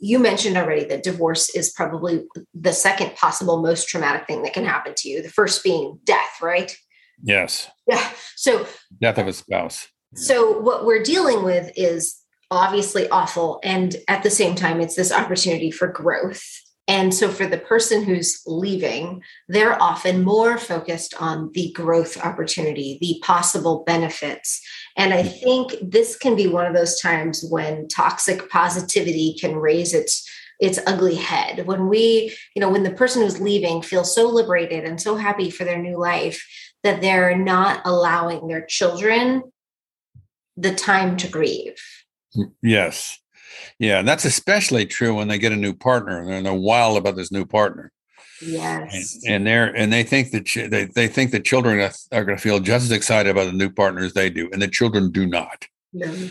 you 0.00 0.18
mentioned 0.18 0.56
already 0.56 0.84
that 0.84 1.02
divorce 1.02 1.54
is 1.54 1.70
probably 1.70 2.24
the 2.52 2.72
second 2.72 3.14
possible 3.14 3.62
most 3.62 3.88
traumatic 3.88 4.26
thing 4.26 4.42
that 4.42 4.54
can 4.54 4.64
happen 4.64 4.94
to 4.96 5.08
you. 5.08 5.22
The 5.22 5.28
first 5.28 5.62
being 5.62 6.00
death, 6.04 6.40
right? 6.42 6.76
Yes. 7.22 7.70
Yeah. 7.86 8.10
So 8.34 8.66
death 9.00 9.18
of 9.18 9.28
a 9.28 9.32
spouse. 9.32 9.88
So 10.16 10.58
what 10.58 10.84
we're 10.84 11.02
dealing 11.02 11.44
with 11.44 11.70
is 11.76 12.20
obviously 12.50 13.08
awful 13.08 13.60
and 13.62 13.96
at 14.08 14.22
the 14.22 14.30
same 14.30 14.54
time 14.54 14.80
it's 14.80 14.94
this 14.94 15.12
opportunity 15.12 15.70
for 15.70 15.88
growth 15.88 16.44
and 16.86 17.14
so 17.14 17.30
for 17.30 17.46
the 17.46 17.58
person 17.58 18.04
who's 18.04 18.42
leaving, 18.46 19.22
they're 19.48 19.80
often 19.80 20.22
more 20.22 20.58
focused 20.58 21.14
on 21.18 21.50
the 21.54 21.72
growth 21.72 22.22
opportunity, 22.22 22.98
the 23.00 23.20
possible 23.24 23.84
benefits. 23.86 24.60
And 24.96 25.14
I 25.14 25.22
think 25.22 25.72
this 25.80 26.16
can 26.16 26.36
be 26.36 26.46
one 26.46 26.66
of 26.66 26.74
those 26.74 27.00
times 27.00 27.44
when 27.48 27.88
toxic 27.88 28.50
positivity 28.50 29.36
can 29.40 29.56
raise 29.56 29.94
its 29.94 30.28
its 30.60 30.78
ugly 30.86 31.16
head. 31.16 31.66
When 31.66 31.88
we, 31.88 32.34
you 32.54 32.60
know, 32.60 32.68
when 32.68 32.84
the 32.84 32.92
person 32.92 33.22
who's 33.22 33.40
leaving 33.40 33.82
feels 33.82 34.14
so 34.14 34.28
liberated 34.28 34.84
and 34.84 35.00
so 35.00 35.16
happy 35.16 35.50
for 35.50 35.64
their 35.64 35.82
new 35.82 35.98
life 35.98 36.46
that 36.84 37.00
they're 37.00 37.36
not 37.36 37.80
allowing 37.84 38.46
their 38.46 38.64
children 38.64 39.42
the 40.56 40.72
time 40.72 41.16
to 41.16 41.28
grieve. 41.28 41.82
Yes. 42.62 43.18
Yeah, 43.78 43.98
and 43.98 44.08
that's 44.08 44.24
especially 44.24 44.86
true 44.86 45.14
when 45.14 45.28
they 45.28 45.38
get 45.38 45.52
a 45.52 45.56
new 45.56 45.74
partner 45.74 46.30
and 46.30 46.46
they're 46.46 46.54
wild 46.54 46.96
about 46.96 47.16
this 47.16 47.32
new 47.32 47.44
partner. 47.44 47.92
Yes, 48.42 49.18
and, 49.24 49.34
and 49.34 49.46
they're 49.46 49.74
and 49.76 49.92
they 49.92 50.02
think 50.02 50.32
that 50.32 50.44
ch- 50.44 50.68
they 50.68 50.86
they 50.86 51.08
think 51.08 51.30
the 51.30 51.40
children 51.40 51.80
are, 51.80 51.92
are 52.12 52.24
going 52.24 52.36
to 52.36 52.42
feel 52.42 52.58
just 52.60 52.84
as 52.84 52.90
excited 52.90 53.30
about 53.30 53.46
the 53.46 53.52
new 53.52 53.70
partner 53.70 54.02
as 54.02 54.12
they 54.12 54.30
do, 54.30 54.50
and 54.52 54.60
the 54.60 54.68
children 54.68 55.10
do 55.10 55.26
not. 55.26 55.66
No. 55.92 56.28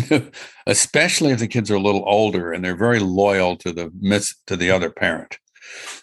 especially 0.66 1.30
if 1.30 1.38
the 1.38 1.46
kids 1.46 1.70
are 1.70 1.74
a 1.74 1.80
little 1.80 2.04
older 2.06 2.54
and 2.54 2.64
they're 2.64 2.74
very 2.74 3.00
loyal 3.00 3.54
to 3.56 3.70
the 3.70 3.92
miss 4.00 4.34
to 4.46 4.56
the 4.56 4.70
other 4.70 4.90
parent, 4.90 5.38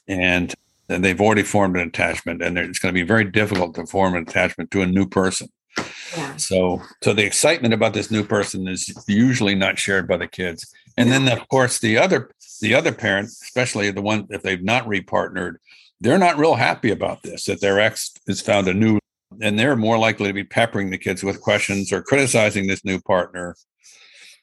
and 0.08 0.54
and 0.88 1.04
they've 1.04 1.22
already 1.22 1.44
formed 1.44 1.78
an 1.78 1.88
attachment, 1.88 2.42
and 2.44 2.58
it's 2.58 2.80
going 2.80 2.94
to 2.94 3.00
be 3.00 3.08
very 3.08 3.26
difficult 3.26 3.76
to 3.76 3.86
form 3.86 4.16
an 4.16 4.24
attachment 4.24 4.72
to 4.72 4.82
a 4.82 4.88
new 4.88 5.08
person. 5.08 5.48
Yeah. 5.78 6.36
So, 6.38 6.82
so 7.02 7.14
the 7.14 7.26
excitement 7.26 7.74
about 7.74 7.94
this 7.94 8.12
new 8.12 8.24
person 8.24 8.68
is 8.68 8.94
usually 9.08 9.56
not 9.56 9.80
shared 9.80 10.08
by 10.08 10.18
the 10.18 10.28
kids. 10.28 10.72
And 10.98 11.12
then, 11.12 11.28
of 11.30 11.48
course, 11.48 11.80
the 11.80 11.98
other 11.98 12.32
the 12.62 12.76
other 12.76 12.92
parent, 12.92 13.28
especially 13.28 13.90
the 13.92 14.02
one 14.02 14.28
if 14.30 14.44
they've 14.44 14.64
not 14.64 14.86
repartnered, 14.86 15.56
they're 16.00 16.18
not 16.18 16.38
real 16.38 16.56
happy 16.56 16.92
about 16.92 17.24
this. 17.24 17.46
That 17.46 17.62
their 17.62 17.80
ex 17.80 18.12
has 18.28 18.42
found 18.42 18.68
a 18.68 18.74
new, 18.74 19.00
and 19.42 19.58
they're 19.58 19.76
more 19.76 19.98
likely 19.98 20.28
to 20.28 20.34
be 20.34 20.44
peppering 20.44 20.90
the 20.90 20.98
kids 20.98 21.24
with 21.24 21.42
questions 21.42 21.92
or 21.92 22.02
criticizing 22.02 22.68
this 22.68 22.84
new 22.84 23.00
partner. 23.00 23.56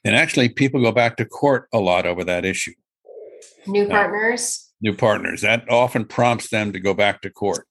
And 0.04 0.16
actually, 0.16 0.48
people 0.48 0.82
go 0.82 0.92
back 0.92 1.16
to 1.18 1.24
court 1.24 1.68
a 1.72 1.78
lot 1.78 2.06
over 2.06 2.24
that 2.24 2.44
issue. 2.44 2.72
New 3.66 3.88
partners. 3.88 4.70
Uh, 4.70 4.74
new 4.80 4.94
partners. 4.94 5.42
That 5.42 5.70
often 5.70 6.06
prompts 6.06 6.48
them 6.48 6.72
to 6.72 6.80
go 6.80 6.94
back 6.94 7.20
to 7.22 7.30
court 7.30 7.66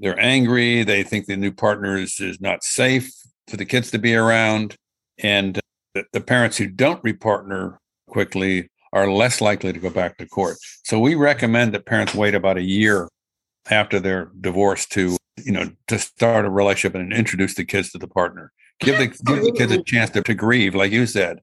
they're 0.00 0.18
angry. 0.18 0.84
They 0.84 1.02
think 1.02 1.26
the 1.26 1.36
new 1.36 1.52
partner 1.52 1.96
is, 1.96 2.20
is 2.20 2.40
not 2.40 2.62
safe 2.62 3.10
for 3.48 3.56
the 3.56 3.64
kids 3.64 3.90
to 3.90 3.98
be 3.98 4.14
around. 4.14 4.76
And 5.18 5.58
the, 5.94 6.04
the 6.12 6.20
parents 6.20 6.56
who 6.56 6.66
don't 6.66 7.02
repartner 7.02 7.76
quickly 8.08 8.70
are 8.92 9.10
less 9.10 9.40
likely 9.40 9.72
to 9.72 9.78
go 9.78 9.90
back 9.90 10.18
to 10.18 10.26
court. 10.26 10.56
So 10.84 10.98
we 10.98 11.14
recommend 11.14 11.74
that 11.74 11.86
parents 11.86 12.14
wait 12.14 12.34
about 12.34 12.58
a 12.58 12.62
year 12.62 13.08
after 13.70 13.98
their 14.00 14.30
divorce 14.40 14.86
to, 14.86 15.16
you 15.44 15.52
know, 15.52 15.70
to 15.88 15.98
start 15.98 16.44
a 16.44 16.50
relationship 16.50 16.94
and 16.94 17.12
introduce 17.12 17.54
the 17.54 17.64
kids 17.64 17.90
to 17.92 17.98
the 17.98 18.08
partner. 18.08 18.52
Give 18.80 18.98
the 18.98 19.06
give 19.06 19.44
the 19.44 19.52
kids 19.52 19.72
a 19.72 19.82
chance 19.82 20.10
to, 20.10 20.22
to 20.22 20.34
grieve, 20.34 20.74
like 20.74 20.90
you 20.90 21.06
said, 21.06 21.38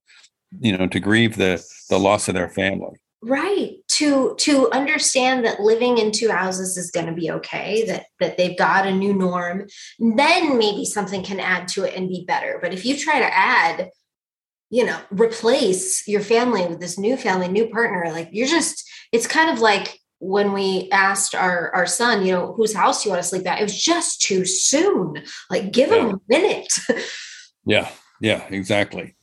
you 0.59 0.77
know, 0.77 0.87
to 0.87 0.99
grieve 0.99 1.37
the 1.37 1.63
the 1.89 1.97
loss 1.97 2.27
of 2.27 2.33
their 2.33 2.49
family 2.49 2.99
right. 3.21 3.75
To 3.87 4.35
to 4.39 4.71
understand 4.71 5.45
that 5.45 5.59
living 5.59 5.97
in 5.97 6.11
two 6.11 6.29
houses 6.29 6.77
is 6.77 6.91
going 6.91 7.07
to 7.07 7.13
be 7.13 7.29
okay 7.31 7.85
that 7.85 8.05
that 8.19 8.37
they've 8.37 8.57
got 8.57 8.87
a 8.87 8.93
new 8.93 9.13
norm 9.13 9.67
then 9.99 10.57
maybe 10.57 10.85
something 10.85 11.23
can 11.23 11.39
add 11.39 11.67
to 11.69 11.83
it 11.83 11.95
and 11.95 12.07
be 12.07 12.23
better. 12.25 12.59
But 12.61 12.73
if 12.73 12.85
you 12.85 12.97
try 12.97 13.19
to 13.19 13.37
add 13.37 13.89
you 14.69 14.85
know 14.85 14.97
replace 15.11 16.07
your 16.07 16.21
family 16.21 16.65
with 16.67 16.79
this 16.79 16.97
new 16.97 17.17
family 17.17 17.47
new 17.47 17.67
partner 17.69 18.11
like 18.11 18.29
you're 18.31 18.47
just 18.47 18.87
it's 19.11 19.25
kind 19.25 19.49
of 19.49 19.59
like 19.59 19.99
when 20.19 20.53
we 20.53 20.87
asked 20.91 21.33
our 21.33 21.71
our 21.73 21.85
son 21.85 22.25
you 22.25 22.31
know 22.31 22.53
whose 22.53 22.73
house 22.73 23.03
you 23.03 23.11
want 23.11 23.21
to 23.21 23.27
sleep 23.27 23.47
at? 23.47 23.59
It 23.59 23.63
was 23.63 23.81
just 23.81 24.21
too 24.21 24.45
soon. 24.45 25.23
Like 25.49 25.71
give 25.71 25.89
yeah. 25.89 25.97
him 25.97 26.09
a 26.09 26.19
minute. 26.29 26.73
Yeah. 27.65 27.89
Yeah 28.21 28.47
exactly 28.49 29.15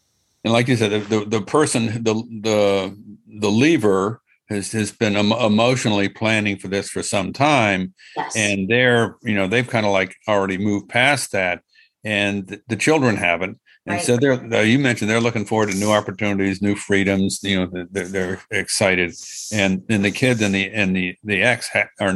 and 0.47 0.53
like 0.53 0.69
you 0.69 0.77
said 0.77 0.93
the, 0.93 1.19
the, 1.19 1.25
the 1.25 1.43
person 1.43 1.87
the 2.05 2.15
the 2.43 2.97
the 3.41 3.51
lever 3.51 4.23
has, 4.49 4.71
has 4.71 4.93
been 4.93 5.17
em- 5.17 5.33
emotionally 5.33 6.09
planning 6.09 6.57
for 6.57 6.69
this 6.69 6.89
for 6.89 7.03
some 7.03 7.33
time 7.33 7.93
yes. 8.17 8.37
and 8.37 8.69
they're 8.69 9.17
you 9.23 9.35
know 9.35 9.49
they've 9.49 9.69
kind 9.69 9.85
of 9.85 9.91
like 9.91 10.15
already 10.29 10.57
moved 10.57 10.89
past 10.89 11.33
that 11.33 11.63
and 12.05 12.49
th- 12.49 12.61
the 12.69 12.77
children 12.77 13.17
haven't 13.17 13.59
and 13.87 13.97
right. 13.97 14.05
so 14.05 14.17
they're 14.17 14.65
you 14.65 14.79
mentioned 14.79 15.11
they're 15.11 15.21
looking 15.21 15.45
forward 15.45 15.69
to 15.69 15.77
new 15.77 15.91
opportunities 15.91 16.63
new 16.63 16.77
freedoms 16.77 17.41
you 17.43 17.59
know 17.59 17.87
they're, 17.91 18.09
they're 18.09 18.41
excited 18.53 19.13
and 19.53 19.83
and 19.89 20.05
the 20.05 20.13
kids 20.13 20.41
and 20.41 20.55
the 20.55 20.71
and 20.71 20.95
the 20.95 21.17
the 21.25 21.43
ex 21.43 21.69
ha- 21.69 21.89
are 21.99 22.15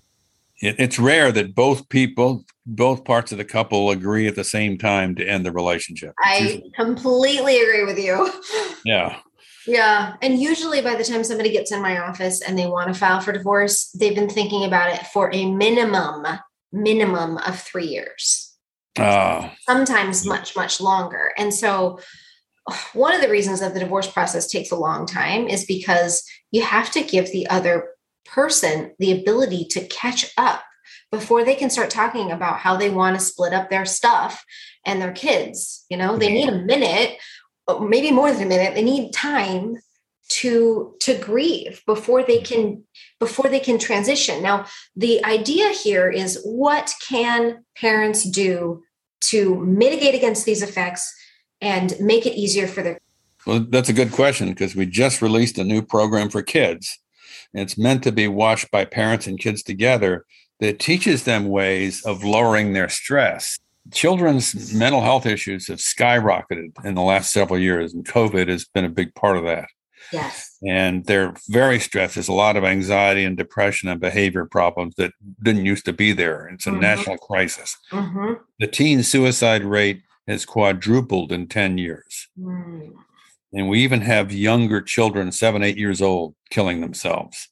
it, 0.60 0.76
it's 0.78 0.98
rare 0.98 1.32
that 1.32 1.54
both 1.54 1.88
people 1.88 2.44
both 2.66 3.04
parts 3.04 3.32
of 3.32 3.38
the 3.38 3.44
couple 3.44 3.90
agree 3.90 4.26
at 4.28 4.36
the 4.36 4.44
same 4.44 4.78
time 4.78 5.14
to 5.14 5.26
end 5.26 5.44
the 5.44 5.52
relationship 5.52 6.14
i 6.22 6.38
usually- 6.38 6.72
completely 6.76 7.60
agree 7.60 7.84
with 7.84 7.98
you 7.98 8.32
yeah 8.84 9.16
yeah. 9.66 10.16
And 10.22 10.40
usually 10.40 10.80
by 10.80 10.94
the 10.94 11.04
time 11.04 11.22
somebody 11.24 11.50
gets 11.50 11.72
in 11.72 11.82
my 11.82 11.98
office 11.98 12.40
and 12.40 12.58
they 12.58 12.66
want 12.66 12.92
to 12.92 12.98
file 12.98 13.20
for 13.20 13.32
divorce, 13.32 13.90
they've 13.92 14.14
been 14.14 14.28
thinking 14.28 14.64
about 14.64 14.92
it 14.92 15.06
for 15.08 15.30
a 15.32 15.50
minimum, 15.50 16.26
minimum 16.72 17.38
of 17.38 17.60
three 17.60 17.86
years. 17.86 18.56
Uh, 18.98 19.50
Sometimes 19.60 20.26
much, 20.26 20.56
much 20.56 20.80
longer. 20.80 21.32
And 21.38 21.52
so 21.52 22.00
one 22.94 23.14
of 23.14 23.20
the 23.20 23.28
reasons 23.30 23.60
that 23.60 23.74
the 23.74 23.80
divorce 23.80 24.10
process 24.10 24.48
takes 24.48 24.70
a 24.70 24.76
long 24.76 25.06
time 25.06 25.46
is 25.46 25.64
because 25.64 26.24
you 26.50 26.62
have 26.62 26.90
to 26.92 27.02
give 27.02 27.30
the 27.30 27.46
other 27.48 27.90
person 28.24 28.92
the 28.98 29.12
ability 29.12 29.64
to 29.70 29.86
catch 29.86 30.32
up 30.36 30.62
before 31.10 31.44
they 31.44 31.54
can 31.54 31.70
start 31.70 31.90
talking 31.90 32.30
about 32.30 32.58
how 32.58 32.76
they 32.76 32.90
want 32.90 33.18
to 33.18 33.24
split 33.24 33.52
up 33.52 33.68
their 33.68 33.84
stuff 33.84 34.44
and 34.86 35.00
their 35.00 35.12
kids. 35.12 35.84
You 35.90 35.96
know, 35.96 36.16
they 36.16 36.32
need 36.32 36.48
a 36.48 36.62
minute 36.62 37.16
uh, 37.68 37.78
maybe 37.78 38.10
more 38.10 38.32
than 38.32 38.42
a 38.42 38.46
minute. 38.46 38.74
They 38.74 38.82
need 38.82 39.12
time 39.12 39.76
to 40.28 40.94
to 41.00 41.18
grieve 41.18 41.82
before 41.86 42.22
they 42.22 42.38
can 42.38 42.84
before 43.18 43.50
they 43.50 43.60
can 43.60 43.78
transition. 43.78 44.42
Now 44.42 44.66
the 44.94 45.24
idea 45.24 45.70
here 45.70 46.08
is 46.08 46.40
what 46.44 46.94
can 47.06 47.64
parents 47.76 48.24
do 48.24 48.82
to 49.22 49.56
mitigate 49.56 50.14
against 50.14 50.44
these 50.44 50.62
effects 50.62 51.12
and 51.60 51.94
make 52.00 52.26
it 52.26 52.38
easier 52.38 52.66
for 52.66 52.82
their 52.82 52.98
well 53.46 53.60
that's 53.68 53.88
a 53.88 53.92
good 53.92 54.12
question 54.12 54.48
because 54.48 54.74
we 54.74 54.86
just 54.86 55.20
released 55.20 55.58
a 55.58 55.64
new 55.64 55.82
program 55.82 56.30
for 56.30 56.42
kids 56.42 56.98
it's 57.54 57.78
meant 57.78 58.02
to 58.04 58.12
be 58.12 58.28
watched 58.28 58.70
by 58.70 58.84
parents 58.84 59.26
and 59.26 59.38
kids 59.38 59.62
together 59.62 60.24
that 60.60 60.78
teaches 60.78 61.24
them 61.24 61.48
ways 61.48 62.04
of 62.04 62.24
lowering 62.24 62.72
their 62.72 62.88
stress 62.88 63.58
children's 63.92 64.72
mental 64.72 65.00
health 65.00 65.26
issues 65.26 65.68
have 65.68 65.78
skyrocketed 65.78 66.84
in 66.84 66.94
the 66.94 67.02
last 67.02 67.32
several 67.32 67.58
years, 67.58 67.94
and 67.94 68.04
COVID 68.04 68.48
has 68.48 68.64
been 68.66 68.84
a 68.84 68.90
big 68.90 69.14
part 69.14 69.36
of 69.36 69.44
that. 69.44 69.68
Yes. 70.12 70.56
And 70.66 71.04
they're 71.04 71.34
very 71.48 71.78
stressed. 71.78 72.14
There's 72.14 72.28
a 72.28 72.32
lot 72.32 72.56
of 72.56 72.64
anxiety 72.64 73.24
and 73.24 73.36
depression 73.36 73.88
and 73.88 74.00
behavior 74.00 74.44
problems 74.44 74.94
that 74.96 75.12
didn't 75.42 75.66
used 75.66 75.84
to 75.84 75.92
be 75.92 76.12
there. 76.12 76.48
It's 76.48 76.66
a 76.66 76.70
mm-hmm. 76.70 76.80
national 76.80 77.18
crisis. 77.18 77.76
Mm-hmm. 77.92 78.34
The 78.58 78.66
teen 78.66 79.02
suicide 79.02 79.62
rate 79.62 80.02
has 80.26 80.44
quadrupled 80.44 81.32
in 81.32 81.46
10 81.48 81.78
years. 81.78 82.28
Mm. 82.38 82.92
And 83.52 83.68
we 83.68 83.82
even 83.82 84.00
have 84.02 84.32
younger 84.32 84.80
children, 84.80 85.32
seven, 85.32 85.62
eight 85.62 85.76
years 85.76 86.00
old, 86.00 86.34
killing 86.50 86.80
themselves 86.80 87.48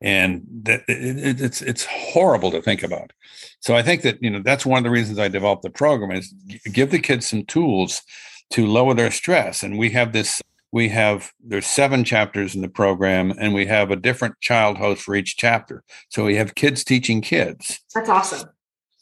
and 0.00 0.46
that 0.64 0.82
it, 0.88 1.40
it's 1.40 1.62
it's 1.62 1.86
horrible 1.86 2.50
to 2.50 2.62
think 2.62 2.82
about. 2.82 3.12
So 3.60 3.74
I 3.74 3.82
think 3.82 4.02
that 4.02 4.22
you 4.22 4.30
know 4.30 4.40
that's 4.44 4.66
one 4.66 4.78
of 4.78 4.84
the 4.84 4.90
reasons 4.90 5.18
I 5.18 5.28
developed 5.28 5.62
the 5.62 5.70
program 5.70 6.12
is 6.12 6.32
give 6.72 6.90
the 6.90 6.98
kids 6.98 7.26
some 7.26 7.44
tools 7.44 8.02
to 8.50 8.66
lower 8.66 8.94
their 8.94 9.10
stress, 9.10 9.62
and 9.62 9.78
we 9.78 9.90
have 9.90 10.12
this. 10.12 10.40
We 10.72 10.88
have 10.88 11.32
there's 11.42 11.66
seven 11.66 12.04
chapters 12.04 12.54
in 12.54 12.60
the 12.60 12.68
program, 12.68 13.32
and 13.38 13.54
we 13.54 13.66
have 13.66 13.90
a 13.90 13.96
different 13.96 14.40
child 14.40 14.76
host 14.76 15.02
for 15.02 15.14
each 15.14 15.36
chapter. 15.36 15.84
So 16.08 16.24
we 16.24 16.36
have 16.36 16.54
kids 16.54 16.84
teaching 16.84 17.20
kids. 17.20 17.80
That's 17.94 18.08
awesome. 18.08 18.50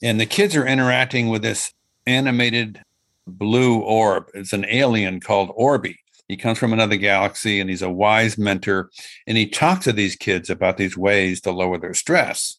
And 0.03 0.21
the 0.21 0.27
kids 0.27 0.55
are 0.55 0.67
interacting 0.67 1.29
with 1.29 1.43
this 1.43 1.73
animated 2.07 2.83
blue 3.27 3.79
orb. 3.79 4.27
It's 4.35 4.53
an 4.53 4.67
alien 4.69 5.21
called 5.21 5.51
Orby 5.57 5.97
he 6.33 6.37
comes 6.39 6.59
from 6.59 6.73
another 6.73 6.97
galaxy 6.97 7.61
and 7.61 7.69
he's 7.69 7.83
a 7.83 7.91
wise 7.91 8.39
mentor. 8.39 8.91
And 9.27 9.37
he 9.37 9.47
talks 9.47 9.85
to 9.85 9.93
these 9.93 10.17
kids 10.17 10.49
about 10.49 10.79
these 10.79 10.97
ways 10.97 11.43
to 11.43 11.53
lower 11.53 11.77
their 11.77 11.93
stress. 11.93 12.59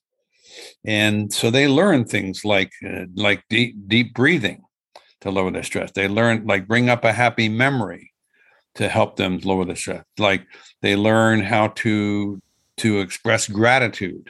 And 0.86 1.34
so 1.34 1.50
they 1.50 1.68
learn 1.68 2.06
things 2.06 2.46
like 2.46 2.72
uh, 2.88 3.06
like 3.16 3.44
deep 3.50 3.76
deep 3.88 4.14
breathing 4.14 4.62
to 5.22 5.32
lower 5.32 5.50
their 5.50 5.64
stress. 5.64 5.92
They 5.92 6.08
learn 6.08 6.46
like 6.46 6.68
bring 6.68 6.88
up 6.88 7.04
a 7.04 7.12
happy 7.12 7.50
memory 7.50 8.14
to 8.76 8.88
help 8.90 9.16
them 9.16 9.40
lower 9.44 9.66
the 9.66 9.76
stress. 9.76 10.06
Like 10.20 10.46
they 10.84 10.96
learn 10.96 11.42
how 11.42 11.70
to 11.70 12.40
to 12.78 13.00
express 13.00 13.48
gratitude 13.48 14.30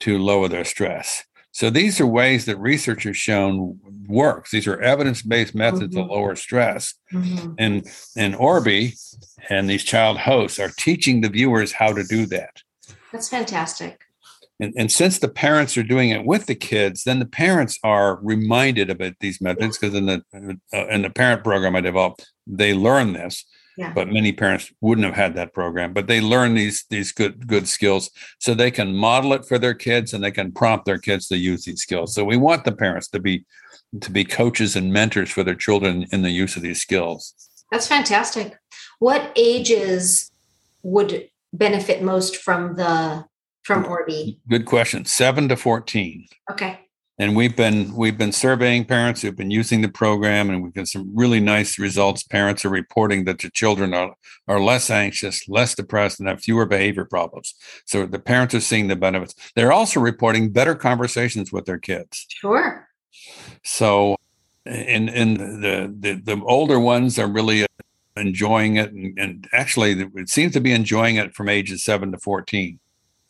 to 0.00 0.18
lower 0.18 0.48
their 0.48 0.66
stress. 0.66 1.24
So 1.58 1.70
these 1.70 2.00
are 2.00 2.06
ways 2.06 2.44
that 2.44 2.56
research 2.60 3.02
has 3.02 3.16
shown 3.16 3.80
works. 4.06 4.52
These 4.52 4.68
are 4.68 4.80
evidence-based 4.80 5.56
methods 5.56 5.92
mm-hmm. 5.92 6.06
to 6.06 6.14
lower 6.14 6.36
stress. 6.36 6.94
Mm-hmm. 7.12 7.54
And 7.58 7.84
and 8.16 8.36
Orby 8.36 8.96
and 9.48 9.68
these 9.68 9.82
child 9.82 10.18
hosts 10.18 10.60
are 10.60 10.70
teaching 10.78 11.20
the 11.20 11.28
viewers 11.28 11.72
how 11.72 11.92
to 11.92 12.04
do 12.04 12.26
that. 12.26 12.62
That's 13.10 13.28
fantastic. 13.28 14.02
And, 14.60 14.72
and 14.76 14.92
since 14.92 15.18
the 15.18 15.28
parents 15.28 15.76
are 15.76 15.82
doing 15.82 16.10
it 16.10 16.24
with 16.24 16.46
the 16.46 16.54
kids, 16.54 17.02
then 17.02 17.18
the 17.18 17.26
parents 17.26 17.76
are 17.82 18.20
reminded 18.22 18.88
about 18.88 19.14
these 19.18 19.40
methods 19.40 19.78
because 19.78 19.96
in 19.96 20.06
the 20.06 20.22
uh, 20.72 20.86
in 20.86 21.02
the 21.02 21.10
parent 21.10 21.42
program 21.42 21.74
I 21.74 21.80
developed, 21.80 22.24
they 22.46 22.72
learn 22.72 23.14
this. 23.14 23.44
Yeah. 23.78 23.92
But 23.92 24.08
many 24.08 24.32
parents 24.32 24.72
wouldn't 24.80 25.04
have 25.04 25.14
had 25.14 25.36
that 25.36 25.54
program, 25.54 25.92
but 25.92 26.08
they 26.08 26.20
learn 26.20 26.54
these 26.54 26.84
these 26.90 27.12
good 27.12 27.46
good 27.46 27.68
skills 27.68 28.10
so 28.40 28.52
they 28.52 28.72
can 28.72 28.92
model 28.92 29.32
it 29.34 29.44
for 29.44 29.56
their 29.56 29.72
kids 29.72 30.12
and 30.12 30.22
they 30.22 30.32
can 30.32 30.50
prompt 30.50 30.84
their 30.84 30.98
kids 30.98 31.28
to 31.28 31.36
use 31.36 31.64
these 31.64 31.80
skills. 31.80 32.12
So 32.12 32.24
we 32.24 32.36
want 32.36 32.64
the 32.64 32.72
parents 32.72 33.06
to 33.10 33.20
be 33.20 33.46
to 34.00 34.10
be 34.10 34.24
coaches 34.24 34.74
and 34.74 34.92
mentors 34.92 35.30
for 35.30 35.44
their 35.44 35.54
children 35.54 36.06
in 36.10 36.22
the 36.22 36.30
use 36.30 36.56
of 36.56 36.62
these 36.62 36.80
skills. 36.80 37.34
That's 37.70 37.86
fantastic. 37.86 38.58
What 38.98 39.30
ages 39.36 40.28
would 40.82 41.28
benefit 41.52 42.02
most 42.02 42.38
from 42.38 42.74
the 42.74 43.26
from 43.62 43.84
Orby? 43.84 44.40
Good 44.48 44.66
question. 44.66 45.04
7 45.04 45.48
to 45.50 45.56
14. 45.56 46.26
Okay 46.50 46.80
and 47.18 47.34
we've 47.34 47.56
been 47.56 47.94
we've 47.94 48.16
been 48.16 48.32
surveying 48.32 48.84
parents 48.84 49.22
who've 49.22 49.36
been 49.36 49.50
using 49.50 49.80
the 49.80 49.88
program 49.88 50.50
and 50.50 50.62
we've 50.62 50.74
got 50.74 50.86
some 50.86 51.10
really 51.14 51.40
nice 51.40 51.78
results. 51.78 52.22
Parents 52.22 52.64
are 52.64 52.70
reporting 52.70 53.24
that 53.24 53.40
their 53.40 53.50
children 53.50 53.92
are 53.92 54.14
are 54.46 54.60
less 54.60 54.88
anxious 54.88 55.48
less 55.48 55.74
depressed 55.74 56.20
and 56.20 56.28
have 56.28 56.40
fewer 56.40 56.64
behavior 56.64 57.04
problems. 57.04 57.54
So 57.84 58.06
the 58.06 58.20
parents 58.20 58.54
are 58.54 58.60
seeing 58.60 58.88
the 58.88 58.96
benefits. 58.96 59.34
They're 59.56 59.72
also 59.72 60.00
reporting 60.00 60.50
better 60.50 60.74
conversations 60.74 61.52
with 61.52 61.66
their 61.66 61.78
kids. 61.78 62.26
Sure. 62.28 62.88
So 63.64 64.16
and 64.64 65.10
and 65.10 65.36
the 65.36 65.94
the, 65.98 66.20
the 66.22 66.42
older 66.44 66.78
ones 66.78 67.18
are 67.18 67.28
really 67.28 67.66
enjoying 68.16 68.76
it 68.76 68.92
and, 68.92 69.18
and 69.18 69.48
actually 69.52 70.08
it 70.14 70.28
seems 70.28 70.52
to 70.52 70.60
be 70.60 70.72
enjoying 70.72 71.16
it 71.16 71.34
from 71.34 71.48
ages 71.48 71.84
7 71.84 72.10
to 72.10 72.18
14 72.18 72.80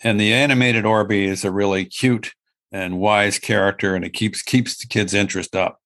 and 0.03 0.19
the 0.19 0.33
animated 0.33 0.85
orby 0.85 1.27
is 1.27 1.45
a 1.45 1.51
really 1.51 1.85
cute 1.85 2.33
and 2.73 2.99
wise 2.99 3.39
character, 3.39 3.95
and 3.95 4.05
it 4.05 4.11
keeps 4.11 4.43
keeps 4.43 4.79
the 4.79 4.87
kids' 4.87 5.15
interest 5.15 5.57
up. 5.57 5.81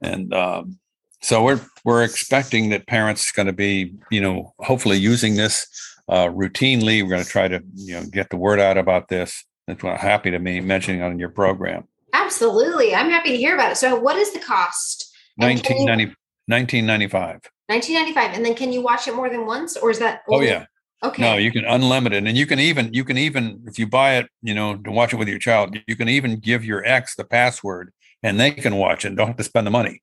And 0.00 0.32
um, 0.32 0.78
so 1.20 1.42
we're 1.42 1.60
we're 1.84 2.04
expecting 2.04 2.70
that 2.70 2.86
parents 2.86 3.32
going 3.32 3.46
to 3.46 3.52
be, 3.52 3.94
you 4.10 4.20
know, 4.20 4.54
hopefully 4.60 4.96
using 4.96 5.36
this 5.36 5.66
uh, 6.08 6.26
routinely. 6.26 7.02
We're 7.02 7.10
going 7.10 7.24
to 7.24 7.28
try 7.28 7.48
to, 7.48 7.62
you 7.74 7.94
know, 7.94 8.06
get 8.06 8.30
the 8.30 8.36
word 8.36 8.60
out 8.60 8.78
about 8.78 9.08
this. 9.08 9.44
That's 9.66 9.82
what 9.82 9.94
I'm 9.94 9.98
happy 9.98 10.30
to 10.30 10.38
me 10.38 10.60
mentioning 10.60 11.02
on 11.02 11.18
your 11.18 11.30
program. 11.30 11.88
Absolutely, 12.12 12.94
I'm 12.94 13.10
happy 13.10 13.30
to 13.30 13.36
hear 13.36 13.54
about 13.54 13.72
it. 13.72 13.76
So, 13.76 13.98
what 13.98 14.16
is 14.16 14.32
the 14.32 14.38
cost? 14.38 15.12
1990, 15.36 16.14
1995. 16.46 17.40
1995, 17.68 18.36
and 18.36 18.44
then 18.44 18.54
can 18.54 18.72
you 18.72 18.80
watch 18.80 19.08
it 19.08 19.14
more 19.14 19.28
than 19.28 19.44
once, 19.44 19.76
or 19.76 19.90
is 19.90 19.98
that? 19.98 20.22
Oh 20.30 20.40
yeah, 20.40 20.66
Okay. 21.08 21.22
No, 21.22 21.36
you 21.36 21.52
can 21.52 21.64
unlimited, 21.64 22.26
and 22.26 22.36
you 22.36 22.46
can 22.46 22.58
even 22.58 22.92
you 22.92 23.04
can 23.04 23.18
even 23.18 23.62
if 23.66 23.78
you 23.78 23.86
buy 23.86 24.16
it, 24.16 24.28
you 24.42 24.54
know, 24.54 24.76
to 24.76 24.90
watch 24.90 25.12
it 25.12 25.16
with 25.16 25.28
your 25.28 25.38
child, 25.38 25.76
you 25.86 25.96
can 25.96 26.08
even 26.08 26.36
give 26.36 26.64
your 26.64 26.84
ex 26.84 27.14
the 27.14 27.24
password, 27.24 27.92
and 28.22 28.40
they 28.40 28.50
can 28.50 28.76
watch 28.76 29.04
it. 29.04 29.08
And 29.08 29.16
don't 29.16 29.28
have 29.28 29.36
to 29.36 29.44
spend 29.44 29.66
the 29.66 29.70
money. 29.70 30.02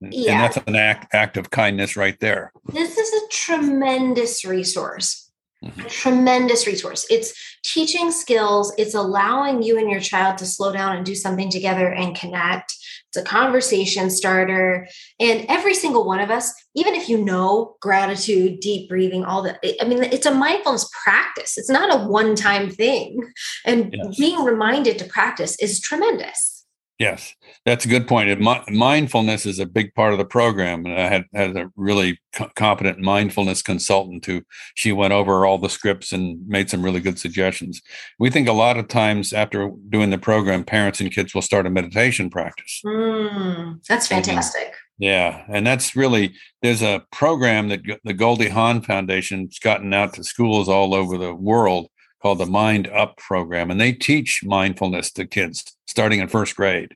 Yeah. 0.00 0.32
And 0.32 0.40
that's 0.42 0.56
an 0.66 0.76
act 0.76 1.14
act 1.14 1.36
of 1.36 1.50
kindness 1.50 1.96
right 1.96 2.18
there. 2.20 2.52
This 2.72 2.96
is 2.96 3.22
a 3.22 3.28
tremendous 3.30 4.44
resource. 4.44 5.30
Mm-hmm. 5.64 5.80
A 5.80 5.88
tremendous 5.88 6.68
resource. 6.68 7.04
It's 7.10 7.34
teaching 7.64 8.12
skills. 8.12 8.72
It's 8.78 8.94
allowing 8.94 9.62
you 9.62 9.76
and 9.76 9.90
your 9.90 9.98
child 9.98 10.38
to 10.38 10.46
slow 10.46 10.72
down 10.72 10.96
and 10.96 11.04
do 11.04 11.16
something 11.16 11.50
together 11.50 11.92
and 11.92 12.14
connect. 12.14 12.74
It's 13.08 13.16
a 13.16 13.22
conversation 13.22 14.10
starter. 14.10 14.86
And 15.18 15.46
every 15.48 15.74
single 15.74 16.06
one 16.06 16.20
of 16.20 16.30
us, 16.30 16.52
even 16.74 16.94
if 16.94 17.08
you 17.08 17.24
know 17.24 17.76
gratitude, 17.80 18.60
deep 18.60 18.88
breathing, 18.88 19.24
all 19.24 19.42
that, 19.42 19.60
I 19.80 19.84
mean, 19.84 20.02
it's 20.02 20.26
a 20.26 20.34
mindfulness 20.34 20.88
practice. 21.04 21.56
It's 21.56 21.70
not 21.70 21.94
a 21.94 22.06
one 22.06 22.36
time 22.36 22.70
thing. 22.70 23.20
And 23.64 23.94
yes. 23.96 24.18
being 24.18 24.44
reminded 24.44 24.98
to 24.98 25.06
practice 25.06 25.56
is 25.58 25.80
tremendous. 25.80 26.57
Yes, 26.98 27.36
that's 27.64 27.84
a 27.84 27.88
good 27.88 28.08
point. 28.08 28.40
mindfulness 28.40 29.46
is 29.46 29.60
a 29.60 29.66
big 29.66 29.94
part 29.94 30.12
of 30.12 30.18
the 30.18 30.24
program, 30.24 30.84
and 30.84 31.00
I 31.00 31.08
had 31.08 31.24
had 31.32 31.56
a 31.56 31.70
really 31.76 32.18
co- 32.34 32.50
competent 32.56 32.98
mindfulness 32.98 33.62
consultant 33.62 34.26
who 34.26 34.42
she 34.74 34.90
went 34.90 35.12
over 35.12 35.46
all 35.46 35.58
the 35.58 35.68
scripts 35.68 36.10
and 36.12 36.44
made 36.48 36.68
some 36.68 36.84
really 36.84 36.98
good 36.98 37.16
suggestions. 37.16 37.80
We 38.18 38.30
think 38.30 38.48
a 38.48 38.52
lot 38.52 38.78
of 38.78 38.88
times 38.88 39.32
after 39.32 39.70
doing 39.88 40.10
the 40.10 40.18
program, 40.18 40.64
parents 40.64 41.00
and 41.00 41.12
kids 41.12 41.34
will 41.36 41.42
start 41.42 41.66
a 41.66 41.70
meditation 41.70 42.30
practice. 42.30 42.82
Mm, 42.84 43.86
that's 43.86 44.08
fantastic. 44.08 44.74
yeah, 44.98 45.44
and 45.48 45.64
that's 45.64 45.94
really 45.94 46.34
there's 46.62 46.82
a 46.82 47.04
program 47.12 47.68
that 47.68 47.82
the 48.02 48.12
Goldie 48.12 48.48
Hawn 48.48 48.82
Foundation's 48.82 49.60
gotten 49.60 49.94
out 49.94 50.14
to 50.14 50.24
schools 50.24 50.68
all 50.68 50.94
over 50.94 51.16
the 51.16 51.32
world 51.32 51.90
called 52.20 52.38
the 52.38 52.44
MindUP 52.44 53.16
program, 53.16 53.70
and 53.70 53.80
they 53.80 53.92
teach 53.92 54.42
mindfulness 54.44 55.10
to 55.12 55.26
kids 55.26 55.64
starting 55.86 56.20
in 56.20 56.28
first 56.28 56.56
grade. 56.56 56.94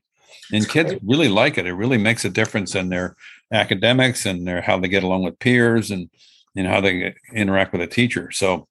And 0.51 0.67
kids 0.67 0.93
really 1.05 1.29
like 1.29 1.57
it. 1.57 1.65
It 1.65 1.73
really 1.73 1.97
makes 1.97 2.25
a 2.25 2.29
difference 2.29 2.75
in 2.75 2.89
their 2.89 3.15
academics 3.51 4.25
and 4.25 4.45
their 4.45 4.61
how 4.61 4.77
they 4.77 4.87
get 4.87 5.03
along 5.03 5.23
with 5.23 5.39
peers 5.39 5.89
and 5.89 6.09
know 6.55 6.69
how 6.69 6.81
they 6.81 7.15
interact 7.33 7.71
with 7.71 7.81
a 7.81 7.87
teacher. 7.87 8.31
So 8.31 8.67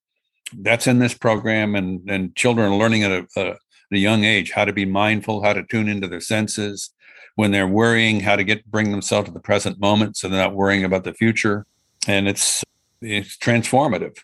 that's 0.60 0.86
in 0.86 0.98
this 0.98 1.14
program, 1.14 1.74
and 1.74 2.08
and 2.10 2.36
children 2.36 2.70
are 2.70 2.76
learning 2.76 3.04
at 3.04 3.10
a, 3.10 3.26
a, 3.36 3.50
at 3.50 3.56
a 3.92 3.98
young 3.98 4.24
age 4.24 4.52
how 4.52 4.64
to 4.64 4.72
be 4.72 4.84
mindful, 4.84 5.42
how 5.42 5.52
to 5.52 5.64
tune 5.64 5.88
into 5.88 6.08
their 6.08 6.20
senses 6.20 6.90
when 7.34 7.50
they're 7.50 7.68
worrying, 7.68 8.20
how 8.20 8.36
to 8.36 8.44
get 8.44 8.70
bring 8.70 8.90
themselves 8.90 9.28
to 9.28 9.32
the 9.32 9.40
present 9.40 9.80
moment 9.80 10.16
so 10.16 10.28
they're 10.28 10.38
not 10.38 10.54
worrying 10.54 10.84
about 10.84 11.04
the 11.04 11.14
future. 11.14 11.66
And 12.06 12.28
it's 12.28 12.62
it's 13.00 13.36
transformative. 13.36 14.18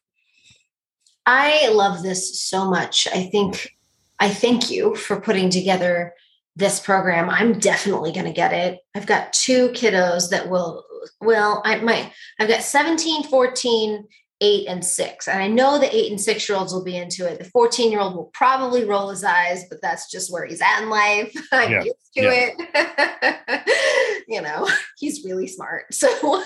I 1.31 1.69
love 1.69 2.03
this 2.03 2.41
so 2.41 2.71
much. 2.71 3.07
I 3.07 3.25
think 3.25 3.77
I 4.19 4.31
thank 4.31 4.71
you 4.71 4.95
for 4.95 5.21
putting 5.21 5.51
together 5.51 6.15
this 6.57 6.81
program. 6.81 7.29
I'm 7.29 7.59
definitely 7.59 8.13
going 8.13 8.25
to 8.25 8.33
get 8.33 8.55
it. 8.55 8.79
I've 8.95 9.07
got 9.07 9.35
two 9.35 9.69
kiddos 9.69 10.31
that 10.31 10.49
will 10.49 10.87
well, 11.21 11.61
I 11.67 11.81
might 11.81 12.13
I've 12.41 12.49
got 12.49 12.63
17, 12.63 13.25
14, 13.25 14.07
8 14.41 14.69
and 14.69 14.83
6. 14.83 15.29
And 15.29 15.43
I 15.43 15.49
know 15.49 15.79
the 15.79 15.95
8 15.95 16.13
and 16.13 16.21
6 16.21 16.49
year 16.49 16.57
olds 16.57 16.73
will 16.73 16.83
be 16.83 16.97
into 16.97 17.31
it. 17.31 17.39
The 17.39 17.45
14 17.45 17.91
year 17.91 18.01
old 18.01 18.17
will 18.17 18.31
probably 18.33 18.87
roll 18.87 19.11
his 19.11 19.23
eyes, 19.23 19.67
but 19.69 19.83
that's 19.83 20.11
just 20.11 20.33
where 20.33 20.47
he's 20.47 20.63
at 20.63 20.81
in 20.83 20.89
life. 20.89 21.31
I'm 21.53 21.71
yeah. 21.71 21.83
used 21.83 22.15
to 22.15 22.23
yeah. 22.23 22.51
it. 22.57 24.25
you 24.29 24.41
know, 24.41 24.67
he's 24.97 25.27
really 25.27 25.47
smart. 25.47 25.93
So 25.93 26.43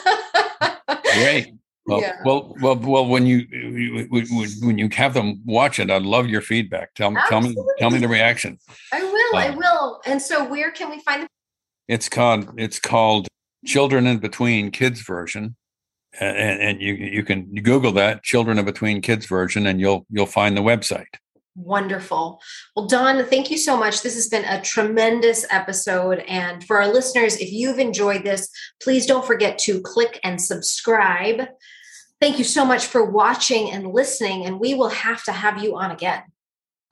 Great. 1.14 1.54
Well, 1.84 2.00
yeah. 2.00 2.16
well, 2.24 2.54
well, 2.60 2.76
well. 2.76 3.06
When 3.06 3.26
you 3.26 3.44
when 4.60 4.78
you 4.78 4.88
have 4.92 5.14
them 5.14 5.42
watch 5.44 5.80
it, 5.80 5.90
I'd 5.90 6.02
love 6.02 6.28
your 6.28 6.40
feedback. 6.40 6.94
Tell 6.94 7.10
me, 7.10 7.20
Absolutely. 7.20 7.54
tell 7.54 7.64
me, 7.64 7.72
tell 7.78 7.90
me 7.90 7.98
the 7.98 8.08
reaction. 8.08 8.58
I 8.92 9.02
will, 9.02 9.36
uh, 9.36 9.40
I 9.40 9.50
will. 9.50 10.00
And 10.06 10.22
so, 10.22 10.48
where 10.48 10.70
can 10.70 10.90
we 10.90 11.00
find 11.00 11.24
it? 11.24 11.28
It's 11.88 12.08
called 12.08 12.54
it's 12.56 12.78
called 12.78 13.26
Children 13.66 14.06
in 14.06 14.18
Between 14.18 14.70
Kids 14.70 15.00
version, 15.00 15.56
and, 16.20 16.60
and 16.60 16.80
you 16.80 16.94
you 16.94 17.24
can 17.24 17.52
Google 17.52 17.92
that 17.92 18.22
Children 18.22 18.58
in 18.58 18.64
Between 18.64 19.02
Kids 19.02 19.26
version, 19.26 19.66
and 19.66 19.80
you'll 19.80 20.06
you'll 20.08 20.26
find 20.26 20.56
the 20.56 20.62
website. 20.62 21.06
Wonderful. 21.54 22.40
Well, 22.74 22.86
Don, 22.86 23.22
thank 23.26 23.50
you 23.50 23.58
so 23.58 23.76
much. 23.76 24.02
This 24.02 24.14
has 24.14 24.28
been 24.28 24.44
a 24.44 24.62
tremendous 24.62 25.44
episode. 25.50 26.20
And 26.20 26.64
for 26.64 26.80
our 26.80 26.90
listeners, 26.90 27.36
if 27.36 27.52
you've 27.52 27.78
enjoyed 27.78 28.24
this, 28.24 28.48
please 28.82 29.04
don't 29.04 29.26
forget 29.26 29.58
to 29.58 29.82
click 29.82 30.18
and 30.24 30.40
subscribe. 30.40 31.48
Thank 32.20 32.38
you 32.38 32.44
so 32.44 32.64
much 32.64 32.86
for 32.86 33.04
watching 33.04 33.70
and 33.70 33.92
listening. 33.92 34.46
And 34.46 34.60
we 34.60 34.74
will 34.74 34.88
have 34.88 35.24
to 35.24 35.32
have 35.32 35.62
you 35.62 35.76
on 35.76 35.90
again. 35.90 36.22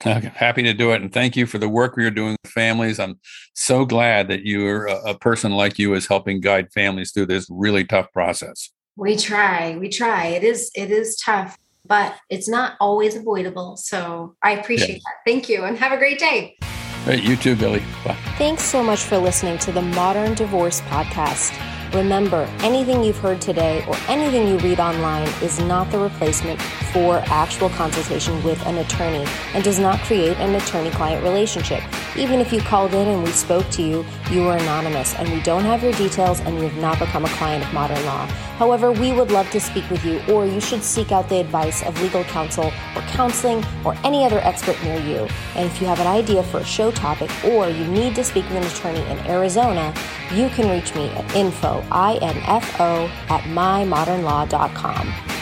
Okay, 0.05 0.31
happy 0.35 0.63
to 0.63 0.73
do 0.73 0.91
it. 0.91 1.01
And 1.01 1.11
thank 1.11 1.35
you 1.35 1.45
for 1.45 1.57
the 1.57 1.69
work 1.69 1.95
you're 1.97 2.11
doing 2.11 2.35
with 2.43 2.51
families. 2.51 2.99
I'm 2.99 3.19
so 3.55 3.85
glad 3.85 4.27
that 4.29 4.45
you're 4.45 4.87
a, 4.87 5.11
a 5.11 5.17
person 5.17 5.51
like 5.51 5.79
you 5.79 5.93
is 5.93 6.07
helping 6.07 6.39
guide 6.39 6.71
families 6.71 7.11
through 7.11 7.27
this 7.27 7.47
really 7.49 7.83
tough 7.83 8.11
process. 8.11 8.71
We 8.95 9.15
try. 9.15 9.77
We 9.77 9.89
try. 9.89 10.27
It 10.27 10.43
is 10.43 10.71
it 10.75 10.91
is 10.91 11.17
tough 11.17 11.57
but 11.85 12.15
it's 12.29 12.47
not 12.47 12.73
always 12.79 13.15
avoidable. 13.15 13.77
So 13.77 14.35
I 14.41 14.51
appreciate 14.51 15.01
that. 15.05 15.15
Thank 15.25 15.49
you 15.49 15.63
and 15.63 15.77
have 15.77 15.91
a 15.91 15.97
great 15.97 16.19
day. 16.19 16.57
Hey, 17.05 17.19
you 17.21 17.35
too, 17.35 17.55
Billie. 17.55 17.83
Bye. 18.05 18.17
Thanks 18.37 18.63
so 18.63 18.83
much 18.83 18.99
for 18.99 19.17
listening 19.17 19.57
to 19.59 19.71
the 19.71 19.81
Modern 19.81 20.35
Divorce 20.35 20.81
Podcast. 20.81 21.70
Remember, 21.93 22.47
anything 22.61 23.03
you've 23.03 23.17
heard 23.17 23.41
today 23.41 23.83
or 23.85 23.97
anything 24.07 24.47
you 24.47 24.57
read 24.59 24.79
online 24.79 25.27
is 25.43 25.59
not 25.59 25.91
the 25.91 25.99
replacement 25.99 26.61
for 26.93 27.17
actual 27.25 27.69
consultation 27.69 28.41
with 28.43 28.65
an 28.65 28.77
attorney 28.77 29.25
and 29.53 29.61
does 29.61 29.77
not 29.77 29.99
create 30.01 30.37
an 30.37 30.55
attorney 30.55 30.89
client 30.91 31.21
relationship. 31.21 31.83
Even 32.15 32.39
if 32.39 32.53
you 32.53 32.61
called 32.61 32.93
in 32.93 33.07
and 33.09 33.23
we 33.23 33.31
spoke 33.31 33.69
to 33.71 33.81
you, 33.81 34.05
you 34.29 34.47
are 34.47 34.57
anonymous 34.57 35.15
and 35.15 35.29
we 35.33 35.41
don't 35.41 35.63
have 35.63 35.83
your 35.83 35.91
details 35.93 36.39
and 36.41 36.55
you 36.55 36.63
have 36.63 36.77
not 36.77 36.97
become 36.97 37.25
a 37.25 37.29
client 37.29 37.65
of 37.65 37.73
Modern 37.73 38.03
Law. 38.05 38.25
However, 38.57 38.91
we 38.91 39.11
would 39.11 39.31
love 39.31 39.49
to 39.51 39.59
speak 39.59 39.89
with 39.89 40.05
you, 40.05 40.21
or 40.29 40.45
you 40.45 40.61
should 40.61 40.83
seek 40.83 41.11
out 41.11 41.27
the 41.29 41.39
advice 41.39 41.81
of 41.83 41.99
legal 42.01 42.23
counsel 42.25 42.71
or 42.95 43.01
counseling 43.07 43.65
or 43.83 43.95
any 44.03 44.23
other 44.23 44.39
expert 44.39 44.81
near 44.83 44.99
you. 45.01 45.27
And 45.55 45.65
if 45.65 45.81
you 45.81 45.87
have 45.87 45.99
an 45.99 46.07
idea 46.07 46.43
for 46.43 46.59
a 46.59 46.65
show 46.65 46.91
topic 46.91 47.31
or 47.43 47.69
you 47.69 47.85
need 47.87 48.15
to 48.15 48.23
speak 48.23 48.43
with 48.49 48.57
an 48.57 48.63
attorney 48.63 49.01
in 49.09 49.17
Arizona, 49.27 49.93
you 50.33 50.49
can 50.49 50.69
reach 50.69 50.93
me 50.95 51.09
at 51.09 51.35
info, 51.35 51.80
I-N-F-O, 51.91 53.09
at 53.29 53.41
mymodernlaw.com. 53.43 55.40